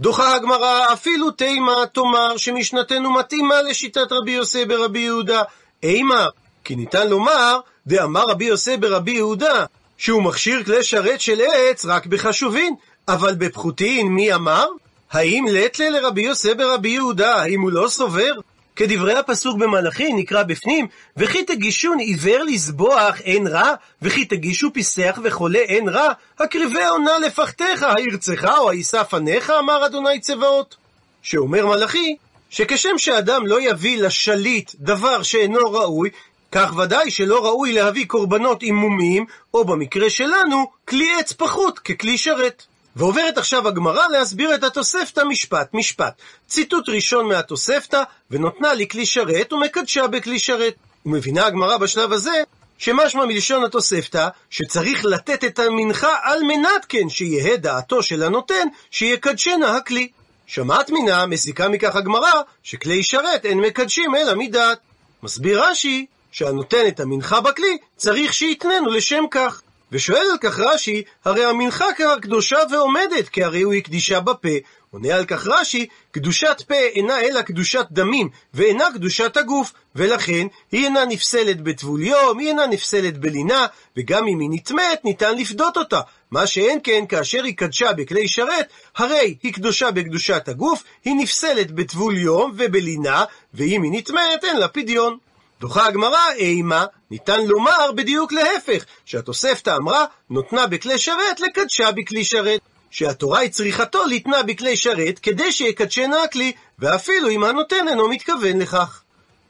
דוחה 0.00 0.34
הגמרא, 0.34 0.92
אפילו 0.92 1.30
תימה 1.30 1.74
תאמר 1.92 2.36
שמשנתנו 2.36 3.12
מתאימה 3.12 3.62
לשיטת 3.62 4.12
רבי 4.12 4.30
יוסי 4.30 4.64
ברבי 4.64 4.98
יהודה. 4.98 5.42
אימה, 5.82 6.26
כי 6.64 6.76
ניתן 6.76 7.08
לומר, 7.08 7.60
דאמר 7.86 8.24
רבי 8.24 8.44
יוסי 8.44 8.76
ברבי 8.76 9.10
יהודה, 9.12 9.64
שהוא 9.98 10.22
מכשיר 10.22 10.64
כלי 10.64 10.84
שרת 10.84 11.20
של 11.20 11.40
עץ 11.40 11.84
רק 11.84 12.06
בחשובין, 12.06 12.74
אבל 13.08 13.34
בפחותין 13.34 14.06
מי 14.08 14.34
אמר? 14.34 14.66
האם 15.12 15.44
לטלה 15.50 15.90
לרבי 15.90 16.22
יוסי 16.22 16.54
ברבי 16.54 16.88
יהודה, 16.88 17.34
האם 17.34 17.60
הוא 17.60 17.72
לא 17.72 17.88
סובר? 17.88 18.32
כדברי 18.76 19.14
הפסוק 19.14 19.58
במלאכי 19.58 20.12
נקרא 20.12 20.42
בפנים, 20.42 20.86
וכי 21.16 21.44
תגישון 21.44 21.98
עיוור 21.98 22.42
לזבוח 22.42 23.20
אין 23.20 23.46
רע, 23.46 23.72
וכי 24.02 24.24
תגישו 24.24 24.72
פיסח 24.72 25.18
וחולה 25.22 25.58
אין 25.58 25.88
רע, 25.88 26.12
הקריבי 26.38 26.84
עונה 26.84 27.18
לפחתך, 27.18 27.86
הירצך 27.96 28.44
או 28.58 28.70
הישא 28.70 29.02
פניך, 29.02 29.52
אמר 29.58 29.86
אדוני 29.86 30.20
צבאות. 30.20 30.76
שאומר 31.22 31.66
מלאכי, 31.66 32.16
שכשם 32.50 32.98
שאדם 32.98 33.46
לא 33.46 33.60
יביא 33.60 34.02
לשליט 34.02 34.72
דבר 34.74 35.22
שאינו 35.22 35.60
ראוי, 35.60 36.10
כך 36.52 36.76
ודאי 36.76 37.10
שלא 37.10 37.44
ראוי 37.44 37.72
להביא 37.72 38.06
קורבנות 38.06 38.62
עם 38.62 38.74
מומים, 38.74 39.24
או 39.54 39.64
במקרה 39.64 40.10
שלנו, 40.10 40.64
כלי 40.88 41.08
עץ 41.18 41.32
פחות 41.32 41.78
ככלי 41.78 42.18
שרת. 42.18 42.62
ועוברת 42.96 43.38
עכשיו 43.38 43.68
הגמרא 43.68 44.08
להסביר 44.08 44.54
את 44.54 44.64
התוספתא 44.64 45.20
משפט 45.20 45.74
משפט. 45.74 46.14
ציטוט 46.48 46.88
ראשון 46.88 47.28
מהתוספתא, 47.28 48.02
ונותנה 48.30 48.74
לי 48.74 48.88
כלי 48.88 49.06
שרת 49.06 49.52
ומקדשה 49.52 50.06
בכלי 50.06 50.38
שרת. 50.38 50.74
ומבינה 51.06 51.46
הגמרא 51.46 51.76
בשלב 51.76 52.12
הזה, 52.12 52.42
שמשמע 52.78 53.24
מלשון 53.24 53.64
התוספתא, 53.64 54.28
שצריך 54.50 55.04
לתת 55.04 55.44
את 55.44 55.58
המנחה 55.58 56.14
על 56.22 56.42
מנת 56.42 56.86
כן 56.88 57.08
שיהא 57.08 57.56
דעתו 57.56 58.02
של 58.02 58.22
הנותן, 58.22 58.68
שיקדשנה 58.90 59.76
הכלי. 59.76 60.08
שמעת 60.46 60.90
מינה, 60.90 61.26
מסיקה 61.26 61.68
מכך 61.68 61.96
הגמרא, 61.96 62.32
שכלי 62.62 63.02
שרת 63.02 63.44
אין 63.46 63.60
מקדשים 63.60 64.14
אלא 64.14 64.34
מדעת. 64.34 64.78
מסביר 65.22 65.64
רש"י, 65.64 66.06
שהנותן 66.32 66.86
את 66.88 67.00
המנחה 67.00 67.40
בכלי, 67.40 67.78
צריך 67.96 68.34
שיתננו 68.34 68.90
לשם 68.90 69.24
כך. 69.30 69.62
ושואל 69.96 70.26
על 70.32 70.38
כך 70.40 70.58
רש"י, 70.58 71.02
הרי 71.24 71.44
המנחה 71.44 71.84
כבר 71.96 72.18
קדושה 72.18 72.58
ועומדת, 72.70 73.28
כי 73.28 73.44
הרי 73.44 73.62
הוא 73.62 73.74
הקדישה 73.74 74.20
בפה. 74.20 74.48
עונה 74.90 75.14
על 75.14 75.24
כך 75.24 75.46
רש"י, 75.46 75.86
קדושת 76.10 76.62
פה 76.68 76.74
אינה 76.74 77.20
אלא 77.20 77.42
קדושת 77.42 77.86
דמים, 77.90 78.28
ואינה 78.54 78.84
קדושת 78.94 79.36
הגוף, 79.36 79.72
ולכן 79.94 80.46
היא 80.72 80.84
אינה 80.84 81.04
נפסלת 81.04 81.60
בטבול 81.60 82.02
יום, 82.02 82.38
היא 82.38 82.48
אינה 82.48 82.66
נפסלת 82.66 83.18
בלינה, 83.18 83.66
וגם 83.96 84.26
אם 84.26 84.40
היא 84.40 84.48
נטמאת, 84.52 85.04
ניתן 85.04 85.36
לפדות 85.38 85.76
אותה. 85.76 86.00
מה 86.30 86.46
שאין 86.46 86.78
כן, 86.84 87.04
כאשר 87.08 87.44
היא 87.44 87.56
קדשה 87.56 87.92
בכלי 87.92 88.28
שרת, 88.28 88.66
הרי 88.96 89.36
היא 89.42 89.52
קדושה 89.52 89.90
בקדושת 89.90 90.48
הגוף, 90.48 90.84
היא 91.04 91.14
נפסלת 91.18 91.70
בטבול 91.70 92.18
יום 92.18 92.52
ובלינה, 92.56 93.24
ואם 93.54 93.82
היא 93.82 93.92
נטמאת, 93.92 94.44
אין 94.44 94.56
לה 94.56 94.68
פדיון. 94.68 95.18
דוחה 95.60 95.86
הגמרא, 95.86 96.30
אימה, 96.36 96.84
ניתן 97.10 97.46
לומר 97.46 97.92
בדיוק 97.94 98.32
להפך, 98.32 98.84
שהתוספתא 99.04 99.76
אמרה, 99.76 100.04
נותנה 100.30 100.66
בכלי 100.66 100.98
שרת 100.98 101.40
לקדשה 101.40 101.90
בכלי 101.90 102.24
שרת. 102.24 102.60
שהתורה 102.90 103.38
היא 103.38 103.50
צריכתו 103.50 104.04
לתנה 104.04 104.42
בכלי 104.42 104.76
שרת, 104.76 105.18
כדי 105.18 105.52
שיקדשנה 105.52 106.22
הכלי, 106.22 106.52
ואפילו 106.78 107.28
אם 107.30 107.44
הנותן 107.44 107.88
אינו 107.88 108.08
מתכוון 108.08 108.58
לכך. 108.58 109.02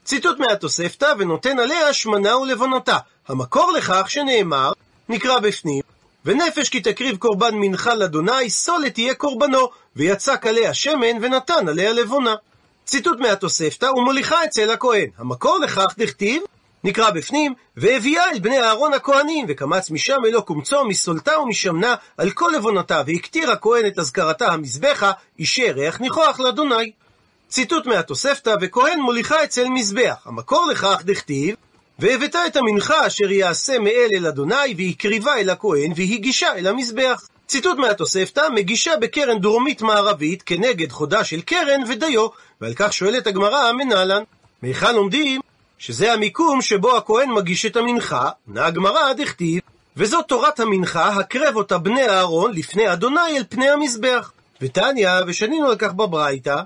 ציטוט 0.05 0.39
מהתוספתא, 0.39 1.13
ונותן 1.17 1.59
עליה 1.59 1.93
שמנה 1.93 2.37
ולבונתה. 2.37 2.97
המקור 3.27 3.71
לכך 3.71 4.09
שנאמר, 4.09 4.71
נקרא 5.09 5.39
בפנים, 5.39 5.81
ונפש 6.25 6.69
כי 6.69 6.81
תקריב 6.81 7.17
קורבן 7.17 7.55
מנחה 7.55 7.95
לאדוני, 7.95 8.49
סולת 8.49 8.93
תהיה 8.93 9.13
קורבנו, 9.13 9.69
ויצק 9.95 10.45
עליה 10.45 10.73
שמן, 10.73 11.17
ונתן 11.21 11.67
עליה 11.67 11.93
לבונה. 11.93 12.35
ציטוט 12.87 13.19
מהתוספתא, 13.19 13.85
ומוליכה 13.85 14.43
אצל 14.43 14.71
הכהן. 14.71 15.09
המקור 15.17 15.59
לכך 15.59 15.95
דכתיב, 15.97 16.43
נקרא 16.83 17.09
בפנים, 17.09 17.53
והביאה 17.77 18.31
אל 18.31 18.39
בני 18.39 18.61
אהרון 18.61 18.93
הכהנים, 18.93 19.45
וקמץ 19.49 19.91
משם 19.91 20.17
אלו 20.25 20.43
קומצו, 20.43 20.85
מסולתה 20.85 21.39
ומשמנה, 21.39 21.95
על 22.17 22.29
כל 22.29 22.55
עוונותיו, 22.55 23.03
והקטיר 23.07 23.51
הכהן 23.51 23.87
את 23.87 23.99
אזכרתה 23.99 24.47
המזבחה, 24.47 25.11
אישר 25.39 25.71
ריח 25.75 25.99
ניחוח 25.99 26.39
לאדוני. 26.39 26.91
ציטוט 27.49 27.85
מהתוספתא, 27.85 28.55
וכהן 28.61 28.99
מוליכה 28.99 29.43
אצל 29.43 29.67
מזבח. 29.69 30.15
המקור 30.25 30.67
לכך 30.71 31.01
דכתיב, 31.05 31.55
והבאתה 31.99 32.47
את 32.47 32.55
המנחה 32.55 33.07
אשר 33.07 33.31
יעשה 33.31 33.79
מאל 33.79 34.09
אל 34.13 34.27
אדוני, 34.27 34.75
והקריבה 34.77 35.37
אל 35.37 35.49
הכהן, 35.49 35.91
והגישה 35.95 36.53
אל 36.55 36.67
המזבח. 36.67 37.27
ציטוט 37.47 37.77
מהתוספתא, 37.77 38.41
מגישה 38.55 38.91
בקרן 39.01 39.39
דרומית 39.39 39.81
מערבית 39.81 40.43
כנגד 40.43 40.91
חודה 40.91 41.23
של 41.23 41.41
קרן 41.41 41.81
ודיו, 41.87 42.27
ועל 42.61 42.73
כך 42.75 42.93
שואלת 42.93 43.27
הגמרא 43.27 43.71
מנהלן. 43.71 44.23
מהיכן 44.61 44.95
לומדים 44.95 45.41
שזה 45.77 46.13
המיקום 46.13 46.61
שבו 46.61 46.97
הכהן 46.97 47.31
מגיש 47.31 47.65
את 47.65 47.75
המנחה, 47.75 48.29
עונה 48.47 48.65
הגמרא 48.65 49.13
דכתיב, 49.13 49.61
וזאת 49.97 50.25
תורת 50.27 50.59
המנחה, 50.59 51.07
הקרב 51.07 51.55
אותה 51.55 51.77
בני 51.77 52.09
אהרון 52.09 52.53
לפני 52.53 52.93
אדוני 52.93 53.37
אל 53.37 53.43
פני 53.49 53.69
המזבח. 53.69 54.31
ותניא, 54.61 55.09
ושנינו 55.27 55.69
על 55.69 55.75
כך 55.75 55.93
בברייתא, 55.93 56.61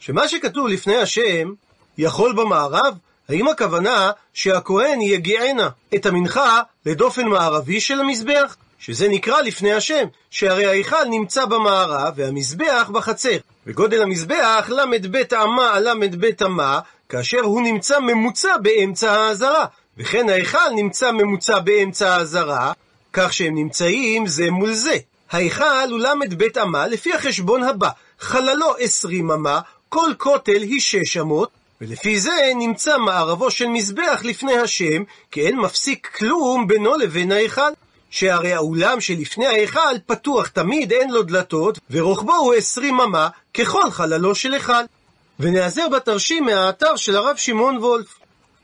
שמה 0.00 0.28
שכתוב 0.28 0.68
לפני 0.68 0.96
השם, 0.96 1.52
יכול 1.98 2.32
במערב, 2.32 2.94
האם 3.28 3.48
הכוונה 3.48 4.10
שהכהן 4.34 5.00
יגיענה 5.00 5.68
את 5.94 6.06
המנחה 6.06 6.60
לדופן 6.86 7.26
מערבי 7.28 7.80
של 7.80 8.00
המזבח? 8.00 8.56
שזה 8.86 9.08
נקרא 9.08 9.40
לפני 9.40 9.72
השם, 9.72 10.04
שהרי 10.30 10.66
ההיכל 10.66 11.04
נמצא 11.10 11.44
במערב 11.44 12.12
והמזבח 12.16 12.90
בחצר. 12.92 13.36
וגודל 13.66 14.02
המזבח 14.02 14.68
ל"ב 14.68 15.16
אמה 15.42 15.74
על 15.74 15.88
ל"ב 15.88 16.30
אמה, 16.44 16.80
כאשר 17.08 17.40
הוא 17.40 17.62
נמצא 17.62 18.00
ממוצע 18.00 18.56
באמצע 18.62 19.12
העזרה. 19.12 19.66
וכן 19.98 20.28
ההיכל 20.28 20.70
נמצא 20.74 21.12
ממוצע 21.12 21.58
באמצע 21.58 22.14
העזרה, 22.14 22.72
כך 23.12 23.32
שהם 23.32 23.54
נמצאים 23.54 24.26
זה 24.26 24.50
מול 24.50 24.72
זה. 24.72 24.96
ההיכל 25.30 25.90
הוא 25.90 25.98
ל"ב 25.98 26.58
אמה 26.62 26.86
לפי 26.86 27.14
החשבון 27.14 27.62
הבא, 27.62 27.88
חללו 28.20 28.74
עשרים 28.78 29.30
אמה, 29.30 29.60
כל 29.88 30.10
כותל 30.18 30.62
היא 30.62 30.80
שש 30.80 31.16
אמות, 31.16 31.50
ולפי 31.80 32.20
זה 32.20 32.52
נמצא 32.56 32.98
מערבו 32.98 33.50
של 33.50 33.66
מזבח 33.66 34.20
לפני 34.24 34.58
השם, 34.58 35.02
כי 35.30 35.46
אין 35.46 35.56
מפסיק 35.56 36.10
כלום 36.18 36.66
בינו 36.68 36.94
לבין 36.94 37.32
ההיכל. 37.32 37.70
שהרי 38.14 38.52
האולם 38.52 39.00
שלפני 39.00 39.46
ההיכל 39.46 39.98
פתוח 40.06 40.48
תמיד, 40.48 40.92
אין 40.92 41.10
לו 41.10 41.22
דלתות, 41.22 41.78
ורוחבו 41.90 42.34
הוא 42.34 42.54
עשרים 42.54 43.00
אמה, 43.00 43.28
ככל 43.54 43.90
חללו 43.90 44.34
של 44.34 44.52
היכל. 44.52 44.82
ונעזר 45.40 45.88
בתרשים 45.88 46.44
מהאתר 46.44 46.96
של 46.96 47.16
הרב 47.16 47.36
שמעון 47.36 47.76
וולף. 47.76 48.06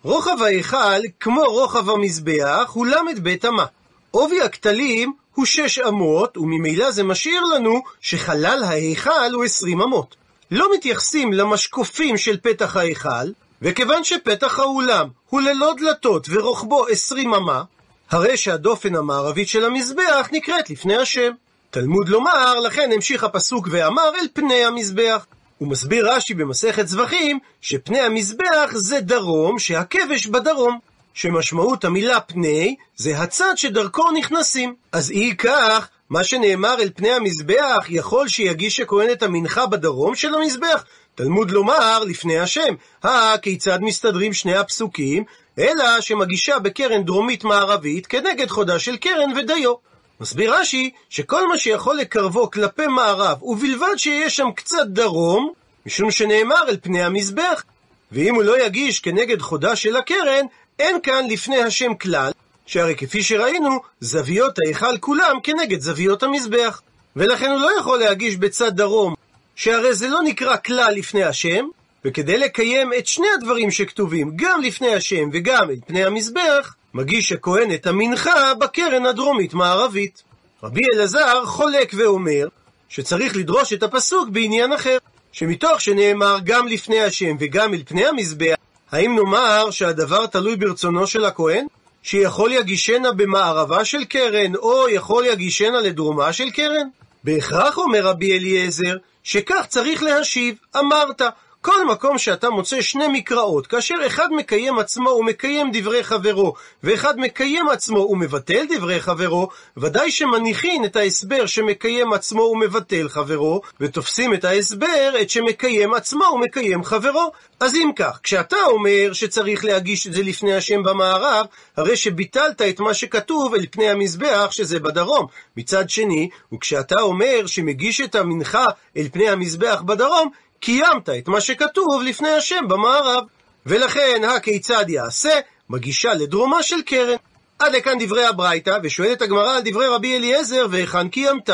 רוחב 0.02 0.42
ההיכל, 0.42 1.02
כמו 1.21 1.42
רוחב 1.42 1.90
המזבח, 1.90 2.71
הוא 2.73 2.87
ל"ב 2.87 3.28
אמה. 3.49 3.64
עובי 4.11 4.42
הכתלים 4.42 5.12
הוא 5.35 5.47
שש 5.47 5.78
אמות, 5.78 6.37
וממילא 6.37 6.90
זה 6.90 7.02
משאיר 7.02 7.42
לנו 7.45 7.83
שחלל 8.00 8.64
ההיכל 8.64 9.33
הוא 9.33 9.45
עשרים 9.45 9.83
אמות. 9.83 10.16
לא 10.50 10.75
מתייחסים 10.75 11.33
למשקופים 11.33 12.16
של 12.16 12.37
פתח 12.42 12.76
ההיכל, 12.76 13.30
וכיוון 13.62 14.04
שפתח 14.04 14.59
האולם 14.59 15.09
הוא 15.30 15.40
ללא 15.40 15.75
דלתות 15.78 16.26
ורוחבו 16.30 16.87
עשרים 16.87 17.35
אמה, 17.35 17.62
הרי 18.10 18.36
שהדופן 18.36 18.96
המערבית 18.96 19.48
של 19.48 19.64
המזבח 19.64 20.28
נקראת 20.32 20.70
לפני 20.70 20.96
השם. 20.96 21.30
תלמוד 21.70 22.08
לומר, 22.08 22.60
לכן 22.60 22.90
המשיך 22.94 23.24
הפסוק 23.24 23.68
ואמר 23.70 24.10
אל 24.20 24.26
פני 24.32 24.64
המזבח. 24.64 25.26
הוא 25.58 25.68
מסביר 25.68 26.12
רש"י 26.12 26.34
במסכת 26.34 26.88
זבחים, 26.88 27.38
שפני 27.60 28.00
המזבח 28.00 28.70
זה 28.72 29.00
דרום, 29.00 29.58
שהכבש 29.58 30.26
בדרום. 30.26 30.78
שמשמעות 31.14 31.84
המילה 31.84 32.20
פני 32.20 32.76
זה 32.96 33.18
הצד 33.18 33.52
שדרכו 33.56 34.10
נכנסים. 34.10 34.74
אז 34.92 35.10
אי 35.10 35.34
כך, 35.38 35.88
מה 36.10 36.24
שנאמר 36.24 36.76
אל 36.80 36.90
פני 36.96 37.10
המזבח, 37.12 37.86
יכול 37.88 38.28
שיגיש 38.28 38.80
הכהן 38.80 39.10
את 39.10 39.22
המנחה 39.22 39.66
בדרום 39.66 40.14
של 40.14 40.34
המזבח? 40.34 40.84
תלמוד 41.14 41.50
לומר 41.50 42.04
לפני 42.04 42.38
השם, 42.38 42.74
הא 43.02 43.36
כיצד 43.36 43.78
מסתדרים 43.82 44.32
שני 44.32 44.56
הפסוקים, 44.56 45.24
אלא 45.60 46.00
שמגישה 46.00 46.58
בקרן 46.58 47.02
דרומית 47.02 47.44
מערבית 47.44 48.06
כנגד 48.06 48.50
חודה 48.50 48.78
של 48.78 48.96
קרן 48.96 49.32
ודיו. 49.36 49.74
מסביר 50.20 50.54
רש"י 50.54 50.90
שכל 51.10 51.48
מה 51.48 51.58
שיכול 51.58 51.96
לקרבו 51.96 52.50
כלפי 52.50 52.86
מערב, 52.86 53.42
ובלבד 53.42 53.96
שיהיה 53.96 54.30
שם 54.30 54.49
קצת 54.56 54.86
דרום, 54.86 55.52
משום 55.86 56.10
שנאמר 56.10 56.68
אל 56.68 56.76
פני 56.82 57.02
המזבח. 57.02 57.64
ואם 58.12 58.34
הוא 58.34 58.42
לא 58.42 58.64
יגיש 58.66 59.00
כנגד 59.00 59.40
חודה 59.40 59.76
של 59.76 59.96
הקרן, 59.96 60.46
אין 60.78 61.00
כאן 61.02 61.26
לפני 61.30 61.62
השם 61.62 61.94
כלל, 61.94 62.32
שהרי 62.66 62.94
כפי 62.96 63.23
שראינו, 63.23 63.80
זוויות 64.00 64.58
ההיכל 64.64 64.99
כולם 64.99 65.36
כנגד 65.42 65.80
זוויות 65.80 66.23
המזבח. 66.23 66.82
ולכן 67.16 67.50
הוא 67.50 67.60
לא 67.60 67.70
יכול 67.78 67.99
להגיש 67.99 68.36
בצד 68.36 68.76
דרום, 68.76 69.14
שהרי 69.56 69.94
זה 69.94 70.08
לא 70.08 70.23
נקרא 70.23 70.56
כלל 70.56 70.94
לפני 70.94 71.25
השם, 71.25 71.66
וכדי 72.04 72.39
לקיים 72.39 72.93
את 72.99 73.06
שני 73.06 73.26
הדברים 73.34 73.71
שכתובים, 73.71 74.32
גם 74.36 74.63
לפני 74.63 74.95
השם 74.95 75.28
וגם 75.32 75.71
את 75.71 75.78
פני 75.86 76.04
המזבח, 76.04 76.75
מגיש 76.95 77.32
הכהן 77.32 77.75
את 77.75 77.86
המנחה 77.86 78.54
בקרן 78.54 79.06
הדרומית-מערבית. 79.06 80.23
רבי 80.63 80.80
אלעזר 80.95 81.45
חולק 81.45 81.93
ואומר 81.97 82.49
שצריך 82.89 83.36
לדרוש 83.36 83.73
את 83.73 83.82
הפסוק 83.82 84.28
בעניין 84.28 84.73
אחר, 84.73 84.99
שמתוך 85.32 85.80
שנאמר 85.80 86.36
גם 86.45 86.69
לפני 86.69 87.00
השם 87.00 87.36
וגם 87.41 87.75
אל 87.75 87.82
פני 87.86 88.06
המזבח, 88.06 88.54
האם 88.93 89.17
נאמר 89.17 89.71
שהדבר 89.71 90.26
תלוי 90.26 90.56
ברצונו 90.56 91.06
של 91.06 91.25
הכהן? 91.25 91.67
שיכול 92.02 92.52
יגישנה 92.52 93.13
במערבה 93.13 93.84
של 93.84 94.04
קרן, 94.04 94.54
או 94.54 94.89
יכול 94.89 95.26
יגישנה 95.26 95.80
לדרומה 95.80 96.32
של 96.32 96.50
קרן? 96.50 96.89
בהכרח 97.25 97.78
אומר 97.78 98.06
רבי 98.06 98.39
אליעזר, 98.39 98.97
שכך 99.23 99.67
צריך 99.69 100.02
להשיב, 100.02 100.54
אמרת, 100.78 101.23
כל 101.62 101.86
מקום 101.86 102.18
שאתה 102.18 102.50
מוצא 102.50 102.80
שני 102.80 103.08
מקראות, 103.08 103.66
כאשר 103.66 103.94
אחד 104.06 104.28
מקיים 104.32 104.78
עצמו 104.78 105.10
ומקיים 105.10 105.70
דברי 105.73 106.04
חברו, 106.04 106.54
ואחד 106.82 107.18
מקיים 107.18 107.68
עצמו 107.68 107.99
ומבטל 107.99 108.64
דברי 108.76 109.00
חברו, 109.00 109.49
ודאי 109.76 110.10
שמניחין 110.10 110.84
את 110.84 110.96
ההסבר 110.96 111.46
שמקיים 111.46 112.12
עצמו 112.12 112.42
ומבטל 112.42 113.08
חברו, 113.08 113.60
ותופסים 113.80 114.34
את 114.34 114.44
ההסבר 114.44 115.12
את 115.20 115.30
שמקיים 115.30 115.94
עצמו 115.94 116.25
ומקיים 116.34 116.84
חברו. 116.84 117.32
אז 117.60 117.75
אם 117.75 117.90
כך, 117.96 118.20
כשאתה 118.23 118.56
אומר 118.66 119.12
שצריך 119.12 119.64
להגיש 119.64 120.06
את 120.06 120.12
זה 120.12 120.23
לפני 120.23 120.54
השם 120.54 120.82
במערב, 120.82 121.46
הרי 121.76 121.96
שביטלת 121.96 122.62
את 122.62 122.80
מה 122.80 122.94
שכתוב 122.94 123.54
אל 123.54 123.66
פני 123.70 123.90
המזבח 123.90 124.49
שזה 124.50 124.80
בדרום. 124.80 125.26
מצד 125.56 125.90
שני, 125.90 126.28
וכשאתה 126.52 127.00
אומר 127.00 127.46
שמגיש 127.46 128.00
את 128.00 128.14
המנחה 128.14 128.66
אל 128.96 129.08
פני 129.12 129.28
המזבח 129.28 129.82
בדרום, 129.86 130.30
קיימת 130.60 131.08
את 131.08 131.28
מה 131.28 131.40
שכתוב 131.40 132.02
לפני 132.02 132.28
השם 132.28 132.68
במערב. 132.68 133.25
ולכן, 133.66 134.25
הכיצד 134.25 134.84
יעשה? 134.88 135.40
מגישה 135.70 136.14
לדרומה 136.14 136.62
של 136.62 136.82
קרן. 136.82 137.16
עד 137.58 137.75
לכאן 137.75 137.99
דברי 137.99 138.25
הברייתא, 138.26 138.78
ושואלת 138.82 139.23
הגמרא 139.23 139.56
על 139.56 139.62
דברי 139.64 139.86
רבי 139.86 140.16
אליעזר, 140.16 140.66
והיכן 140.70 141.08
קיימת? 141.08 141.50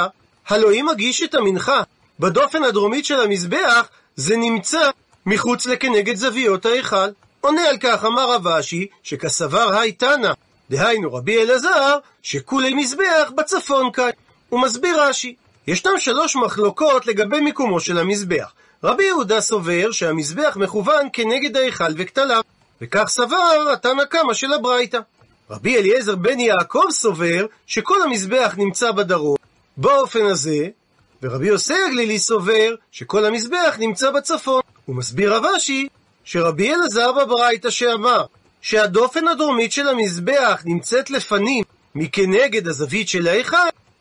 הלא 0.48 0.72
אם 0.72 0.86
מגיש 0.92 1.22
את 1.22 1.34
המנחה 1.34 1.82
בדופן 2.20 2.64
הדרומית 2.64 3.04
של 3.04 3.20
המזבח, 3.20 3.88
זה 4.16 4.36
נמצא 4.36 4.90
מחוץ 5.26 5.66
לכנגד 5.66 6.16
זוויות 6.16 6.66
ההיכל. 6.66 7.08
עונה 7.40 7.68
על 7.68 7.76
כך 7.80 8.04
אמר 8.04 8.32
רב 8.32 8.46
אשי, 8.48 8.86
שכסבר 9.02 9.78
היי 9.78 9.92
תנא, 9.92 10.32
דהיינו 10.70 11.14
רבי 11.14 11.42
אלעזר, 11.42 11.98
שכולי 12.22 12.74
מזבח 12.74 13.30
בצפון 13.36 13.92
כאן. 13.92 14.10
הוא 14.48 14.60
מסביר 14.60 15.02
רש"י, 15.02 15.34
ישנם 15.66 15.98
שלוש 15.98 16.36
מחלוקות 16.36 17.06
לגבי 17.06 17.40
מיקומו 17.40 17.80
של 17.80 17.98
המזבח. 17.98 18.52
רבי 18.84 19.04
יהודה 19.04 19.40
סובר 19.40 19.90
שהמזבח 19.90 20.56
מכוון 20.60 21.08
כנגד 21.12 21.56
ההיכל 21.56 21.92
וכתליו, 21.96 22.42
וכך 22.80 23.04
סבר 23.08 23.70
התנא 23.72 24.04
קמא 24.04 24.34
של 24.34 24.52
הברייתא. 24.52 24.98
רבי 25.50 25.76
אליעזר 25.76 26.16
בן 26.16 26.40
יעקב 26.40 26.84
סובר 26.90 27.46
שכל 27.66 28.02
המזבח 28.02 28.54
נמצא 28.58 28.92
בדרום, 28.92 29.36
באופן 29.76 30.24
הזה, 30.24 30.68
ורבי 31.22 31.46
יוסי 31.46 31.74
הגלילי 31.88 32.18
סובר 32.18 32.74
שכל 32.92 33.24
המזבח 33.24 33.76
נמצא 33.78 34.10
בצפון. 34.10 34.62
הוא 34.84 34.96
מסביר 34.96 35.34
רבשי 35.34 35.88
שרבי 36.24 36.74
אלעזר 36.74 37.12
בברייתא 37.12 37.70
שאמר 37.70 38.24
שהדופן 38.60 39.28
הדרומית 39.28 39.72
של 39.72 39.88
המזבח 39.88 40.62
נמצאת 40.64 41.10
לפנים 41.10 41.64
מכנגד 41.94 42.68
הזווית 42.68 43.08
של 43.08 43.28
ההיכל, 43.28 43.56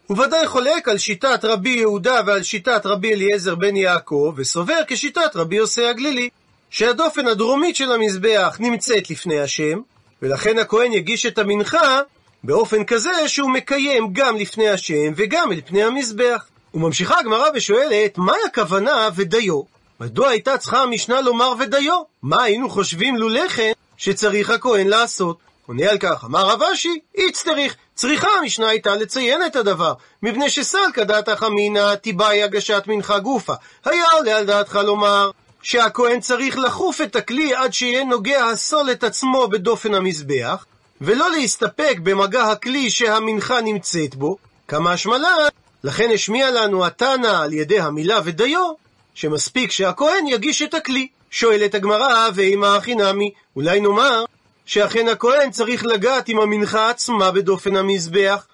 הוא 0.07 0.17
ודאי 0.17 0.47
חולק 0.47 0.87
על 0.87 0.97
שיטת 0.97 1.45
רבי 1.45 1.69
יהודה 1.69 2.21
ועל 2.25 2.43
שיטת 2.43 2.85
רבי 2.85 3.13
אליעזר 3.13 3.55
בן 3.55 3.75
יעקב, 3.75 4.33
וסובר 4.37 4.79
כשיטת 4.87 5.35
רבי 5.35 5.55
יוסי 5.55 5.85
הגלילי, 5.85 6.29
שהדופן 6.69 7.27
הדרומית 7.27 7.75
של 7.75 7.91
המזבח 7.91 8.57
נמצאת 8.59 9.09
לפני 9.09 9.39
השם, 9.39 9.79
ולכן 10.21 10.57
הכהן 10.57 10.93
יגיש 10.93 11.25
את 11.25 11.37
המנחה 11.37 12.01
באופן 12.43 12.83
כזה 12.83 13.27
שהוא 13.27 13.49
מקיים 13.49 14.07
גם 14.13 14.37
לפני 14.37 14.69
השם 14.69 15.13
וגם 15.15 15.51
אל 15.51 15.61
פני 15.65 15.83
המזבח. 15.83 16.45
וממשיכה 16.73 17.19
הגמרא 17.19 17.49
ושואלת, 17.55 18.17
מהי 18.17 18.37
הכוונה 18.45 19.09
ודיו? 19.15 19.61
מדוע 19.99 20.29
הייתה 20.29 20.57
צריכה 20.57 20.81
המשנה 20.81 21.21
לומר 21.21 21.53
ודיו? 21.59 22.01
מה 22.23 22.43
היינו 22.43 22.69
חושבים 22.69 23.15
לולא 23.15 23.47
כן, 23.47 23.71
שצריך 23.97 24.49
הכהן 24.49 24.87
לעשות. 24.87 25.37
עונה 25.67 25.89
על 25.89 25.97
כך, 25.97 26.23
אמר 26.25 26.49
רב 26.49 26.63
אשי, 26.63 26.99
איץ 27.15 27.43
צריך. 27.43 27.75
צריכה 27.95 28.27
המשנה 28.41 28.69
הייתה 28.69 28.95
לציין 28.95 29.45
את 29.45 29.55
הדבר, 29.55 29.93
מפני 30.23 30.49
שסלקא 30.49 31.03
דעתך 31.03 31.43
אמינא 31.47 31.95
תיבאי 31.95 32.43
הגשת 32.43 32.83
מנחה 32.87 33.19
גופה. 33.19 33.53
היה 33.85 34.05
עולה 34.11 34.37
על 34.37 34.45
דעתך 34.45 34.79
לומר 34.85 35.31
שהכהן 35.61 36.19
צריך 36.19 36.57
לחוף 36.57 37.01
את 37.01 37.15
הכלי 37.15 37.55
עד 37.55 37.73
שיהיה 37.73 38.03
נוגע 38.03 38.45
הסול 38.45 38.91
את 38.91 39.03
עצמו 39.03 39.47
בדופן 39.47 39.93
המזבח, 39.93 40.65
ולא 41.01 41.31
להסתפק 41.31 41.97
במגע 42.03 42.43
הכלי 42.43 42.89
שהמנחה 42.89 43.61
נמצאת 43.61 44.15
בו, 44.15 44.37
כמה 44.67 44.91
השמלה, 44.91 45.35
לכן 45.83 46.09
השמיע 46.13 46.51
לנו 46.51 46.85
התנא 46.85 47.41
על 47.43 47.53
ידי 47.53 47.79
המילה 47.79 48.19
ודיו, 48.23 48.73
שמספיק 49.15 49.71
שהכהן 49.71 50.27
יגיש 50.27 50.61
את 50.61 50.73
הכלי. 50.73 51.07
שואלת 51.31 51.75
הגמרא, 51.75 52.29
ואימה 52.33 52.75
הכי 52.75 52.95
נמי, 52.95 53.31
אולי 53.55 53.79
נאמר 53.79 54.25
שאכן 54.65 55.07
הכהן 55.07 55.51
צריך 55.51 55.85
לגעת 55.85 56.29
עם 56.29 56.39
המנחה 56.39 56.89
עצמה 56.89 57.31
בדופן 57.31 57.75
המזבח. 57.75 58.45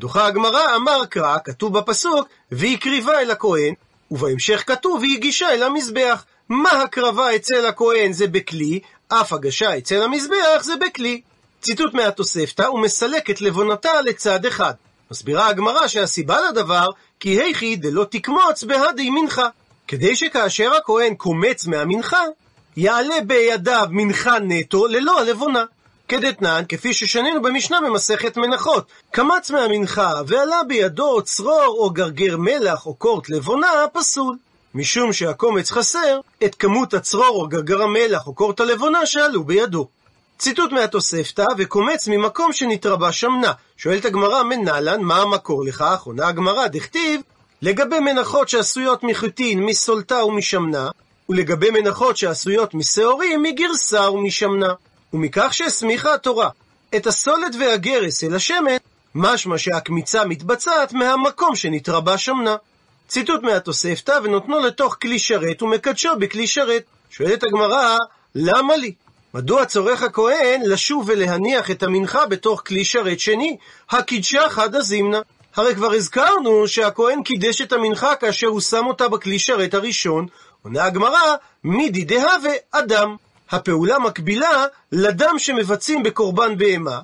דוחה 0.00 0.26
הגמרא, 0.26 0.76
אמר 0.76 1.04
קרא, 1.06 1.36
כתוב 1.44 1.78
בפסוק, 1.78 2.28
והקריבה 2.52 3.20
אל 3.20 3.30
הכהן, 3.30 3.74
ובהמשך 4.10 4.64
כתוב, 4.66 5.00
והגישה 5.00 5.54
אל 5.54 5.62
המזבח. 5.62 6.24
מה 6.48 6.70
הקרבה 6.70 7.36
אצל 7.36 7.66
הכהן 7.66 8.12
זה 8.12 8.26
בכלי, 8.26 8.80
אף 9.08 9.32
הגשה 9.32 9.78
אצל 9.78 10.02
המזבח 10.02 10.62
זה 10.62 10.72
בכלי. 10.76 11.20
ציטוט 11.62 11.94
מהתוספתא, 11.94 12.62
ומסלק 12.62 13.30
את 13.30 13.40
לבונתה 13.40 14.02
לצד 14.02 14.46
אחד. 14.46 14.72
מסבירה 15.10 15.48
הגמרא 15.48 15.86
שהסיבה 15.86 16.38
לדבר, 16.50 16.86
כי 17.20 17.28
היכי 17.28 17.76
דלא 17.76 18.06
תקמוץ 18.10 18.64
בהדי 18.64 19.10
מנחה. 19.10 19.48
כדי 19.88 20.16
שכאשר 20.16 20.74
הכהן 20.74 21.14
קומץ 21.14 21.66
מהמנחה, 21.66 22.22
יעלה 22.80 23.14
בידיו 23.26 23.86
מנחה 23.90 24.38
נטו 24.38 24.86
ללא 24.86 25.20
הלבונה. 25.20 25.64
כדתנן, 26.08 26.62
כפי 26.68 26.92
ששנינו 26.92 27.42
במשנה 27.42 27.78
במסכת 27.80 28.36
מנחות, 28.36 28.84
קמץ 29.10 29.50
מהמנחה 29.50 30.14
ועלה 30.26 30.64
בידו 30.68 31.22
צרור 31.22 31.76
או 31.78 31.90
גרגר 31.90 32.36
מלח 32.36 32.86
או 32.86 32.94
קורט 32.94 33.28
לבונה, 33.28 33.68
פסול. 33.92 34.36
משום 34.74 35.12
שהקומץ 35.12 35.70
חסר 35.70 36.20
את 36.44 36.54
כמות 36.54 36.94
הצרור 36.94 37.42
או 37.42 37.48
גרגר 37.48 37.82
המלח 37.82 38.26
או 38.26 38.34
קורט 38.34 38.60
הלבונה 38.60 39.06
שעלו 39.06 39.44
בידו. 39.44 39.88
ציטוט 40.38 40.72
מהתוספתא, 40.72 41.46
וקומץ 41.58 42.08
ממקום 42.08 42.52
שנתרבה 42.52 43.12
שמנה. 43.12 43.52
שואלת 43.76 44.04
הגמרא, 44.04 44.42
מנהלן, 44.42 45.00
מה 45.00 45.16
המקור 45.22 45.64
לכך? 45.64 46.02
עונה 46.04 46.28
הגמרא, 46.28 46.66
דכתיב, 46.66 47.20
לגבי 47.62 48.00
מנחות 48.00 48.48
שעשויות 48.48 49.02
מחיטין, 49.02 49.60
מסולתה 49.64 50.24
ומשמנה, 50.24 50.88
ולגבי 51.30 51.70
מנחות 51.70 52.16
שעשויות 52.16 52.74
משעורים, 52.74 53.42
מגרסה 53.42 54.10
ומשמנה. 54.10 54.74
ומכך 55.12 55.54
שהסמיכה 55.54 56.14
התורה 56.14 56.48
את 56.96 57.06
הסולת 57.06 57.52
והגרס 57.60 58.24
אל 58.24 58.34
השמן, 58.34 58.76
משמע 59.14 59.58
שהקמיצה 59.58 60.24
מתבצעת 60.24 60.92
מהמקום 60.92 61.56
שנתרבה 61.56 62.18
שמנה. 62.18 62.56
ציטוט 63.08 63.42
מהתוספתא, 63.42 64.18
ונותנו 64.22 64.60
לתוך 64.60 64.96
כלי 65.02 65.18
שרת 65.18 65.62
ומקדשו 65.62 66.08
בכלי 66.18 66.46
שרת. 66.46 66.82
שואלת 67.10 67.42
הגמרא, 67.42 67.96
למה 68.34 68.76
לי? 68.76 68.94
מדוע 69.34 69.64
צורך 69.64 70.02
הכהן 70.02 70.62
לשוב 70.64 71.04
ולהניח 71.08 71.70
את 71.70 71.82
המנחה 71.82 72.26
בתוך 72.26 72.62
כלי 72.66 72.84
שרת 72.84 73.20
שני? 73.20 73.56
הקידשה 73.90 74.48
חד 74.48 74.74
הזימנה. 74.74 75.20
הרי 75.56 75.74
כבר 75.74 75.92
הזכרנו 75.92 76.68
שהכהן 76.68 77.22
קידש 77.22 77.60
את 77.60 77.72
המנחה 77.72 78.16
כאשר 78.16 78.46
הוא 78.46 78.60
שם 78.60 78.86
אותה 78.86 79.08
בכלי 79.08 79.38
שרת 79.38 79.74
הראשון, 79.74 80.26
עונה 80.62 80.84
הגמרא, 80.84 81.36
מידי 81.64 82.04
דהווה 82.04 82.52
אדם. 82.70 83.16
הפעולה 83.50 83.98
מקבילה 83.98 84.66
לדם 84.92 85.38
שמבצעים 85.38 86.02
בקורבן 86.02 86.58
בהמה, 86.58 87.00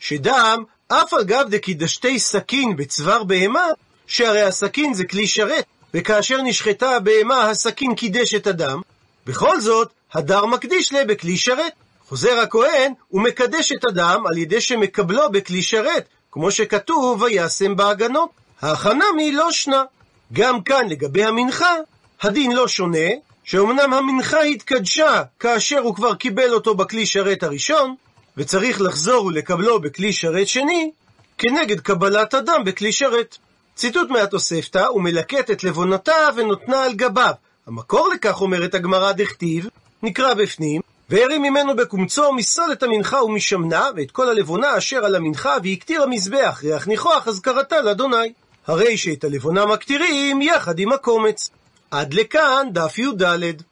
שדם, 0.00 0.64
אף 0.88 1.14
אגב 1.14 1.46
דקידשתי 1.50 2.18
סכין 2.18 2.76
בצוואר 2.76 3.24
בהמה, 3.24 3.66
שהרי 4.06 4.42
הסכין 4.42 4.94
זה 4.94 5.04
כלי 5.04 5.26
שרת, 5.26 5.64
וכאשר 5.94 6.42
נשחטה 6.42 6.90
הבהמה 6.90 7.50
הסכין 7.50 7.94
קידש 7.94 8.34
את 8.34 8.46
הדם, 8.46 8.80
בכל 9.26 9.60
זאת, 9.60 9.90
הדר 10.12 10.46
מקדיש 10.46 10.92
לה 10.92 11.04
בכלי 11.04 11.36
שרת. 11.36 11.72
חוזר 12.08 12.40
הכהן 12.40 12.92
ומקדש 13.12 13.72
את 13.72 13.84
הדם 13.84 14.24
על 14.26 14.38
ידי 14.38 14.60
שמקבלו 14.60 15.30
בכלי 15.30 15.62
שרת, 15.62 16.04
כמו 16.32 16.50
שכתוב, 16.50 17.22
וישם 17.22 17.76
בהגנות. 17.76 18.30
ההכנה 18.62 19.04
מי 19.16 19.32
לא 19.32 19.52
שנה. 19.52 19.84
גם 20.32 20.62
כאן 20.62 20.88
לגבי 20.88 21.24
המנחה, 21.24 21.74
הדין 22.22 22.52
לא 22.52 22.68
שונה, 22.68 23.08
שאומנם 23.44 23.92
המנחה 23.92 24.40
התקדשה 24.40 25.22
כאשר 25.40 25.78
הוא 25.78 25.94
כבר 25.94 26.14
קיבל 26.14 26.52
אותו 26.52 26.74
בכלי 26.74 27.06
שרת 27.06 27.42
הראשון, 27.42 27.94
וצריך 28.36 28.80
לחזור 28.80 29.24
ולקבלו 29.26 29.80
בכלי 29.80 30.12
שרת 30.12 30.48
שני, 30.48 30.90
כנגד 31.38 31.80
קבלת 31.80 32.34
הדם 32.34 32.62
בכלי 32.64 32.92
שרת. 32.92 33.38
ציטוט 33.74 34.10
מהתוספתא, 34.10 34.86
הוא 34.86 35.02
מלקט 35.02 35.50
את 35.50 35.64
לבונתה 35.64 36.28
ונותנה 36.36 36.84
על 36.84 36.92
גביו. 36.92 37.32
המקור 37.66 38.08
לכך, 38.14 38.40
אומרת 38.40 38.74
הגמרא 38.74 39.12
דכתיב, 39.12 39.68
נקרא 40.02 40.34
בפנים, 40.34 40.80
והרים 41.10 41.42
ממנו 41.42 41.76
בקומצו 41.76 42.32
מסול 42.32 42.72
את 42.72 42.82
המנחה 42.82 43.22
ומשמנה, 43.22 43.88
ואת 43.96 44.10
כל 44.10 44.28
הלבונה 44.28 44.78
אשר 44.78 45.04
על 45.04 45.14
המנחה, 45.14 45.56
והקטיר 45.64 46.02
המזבח 46.02 46.60
ריח 46.64 46.86
ניחוח, 46.86 47.28
אזכרתה 47.28 47.80
לאדוני. 47.80 48.32
הרי 48.66 48.96
שאת 48.96 49.24
הלבונה 49.24 49.66
מקטירים 49.66 50.42
יחד 50.42 50.78
עם 50.78 50.92
הקומץ. 50.92 51.50
עד 51.90 52.14
לכאן 52.14 52.68
דף 52.72 52.98
י"ד. 52.98 53.62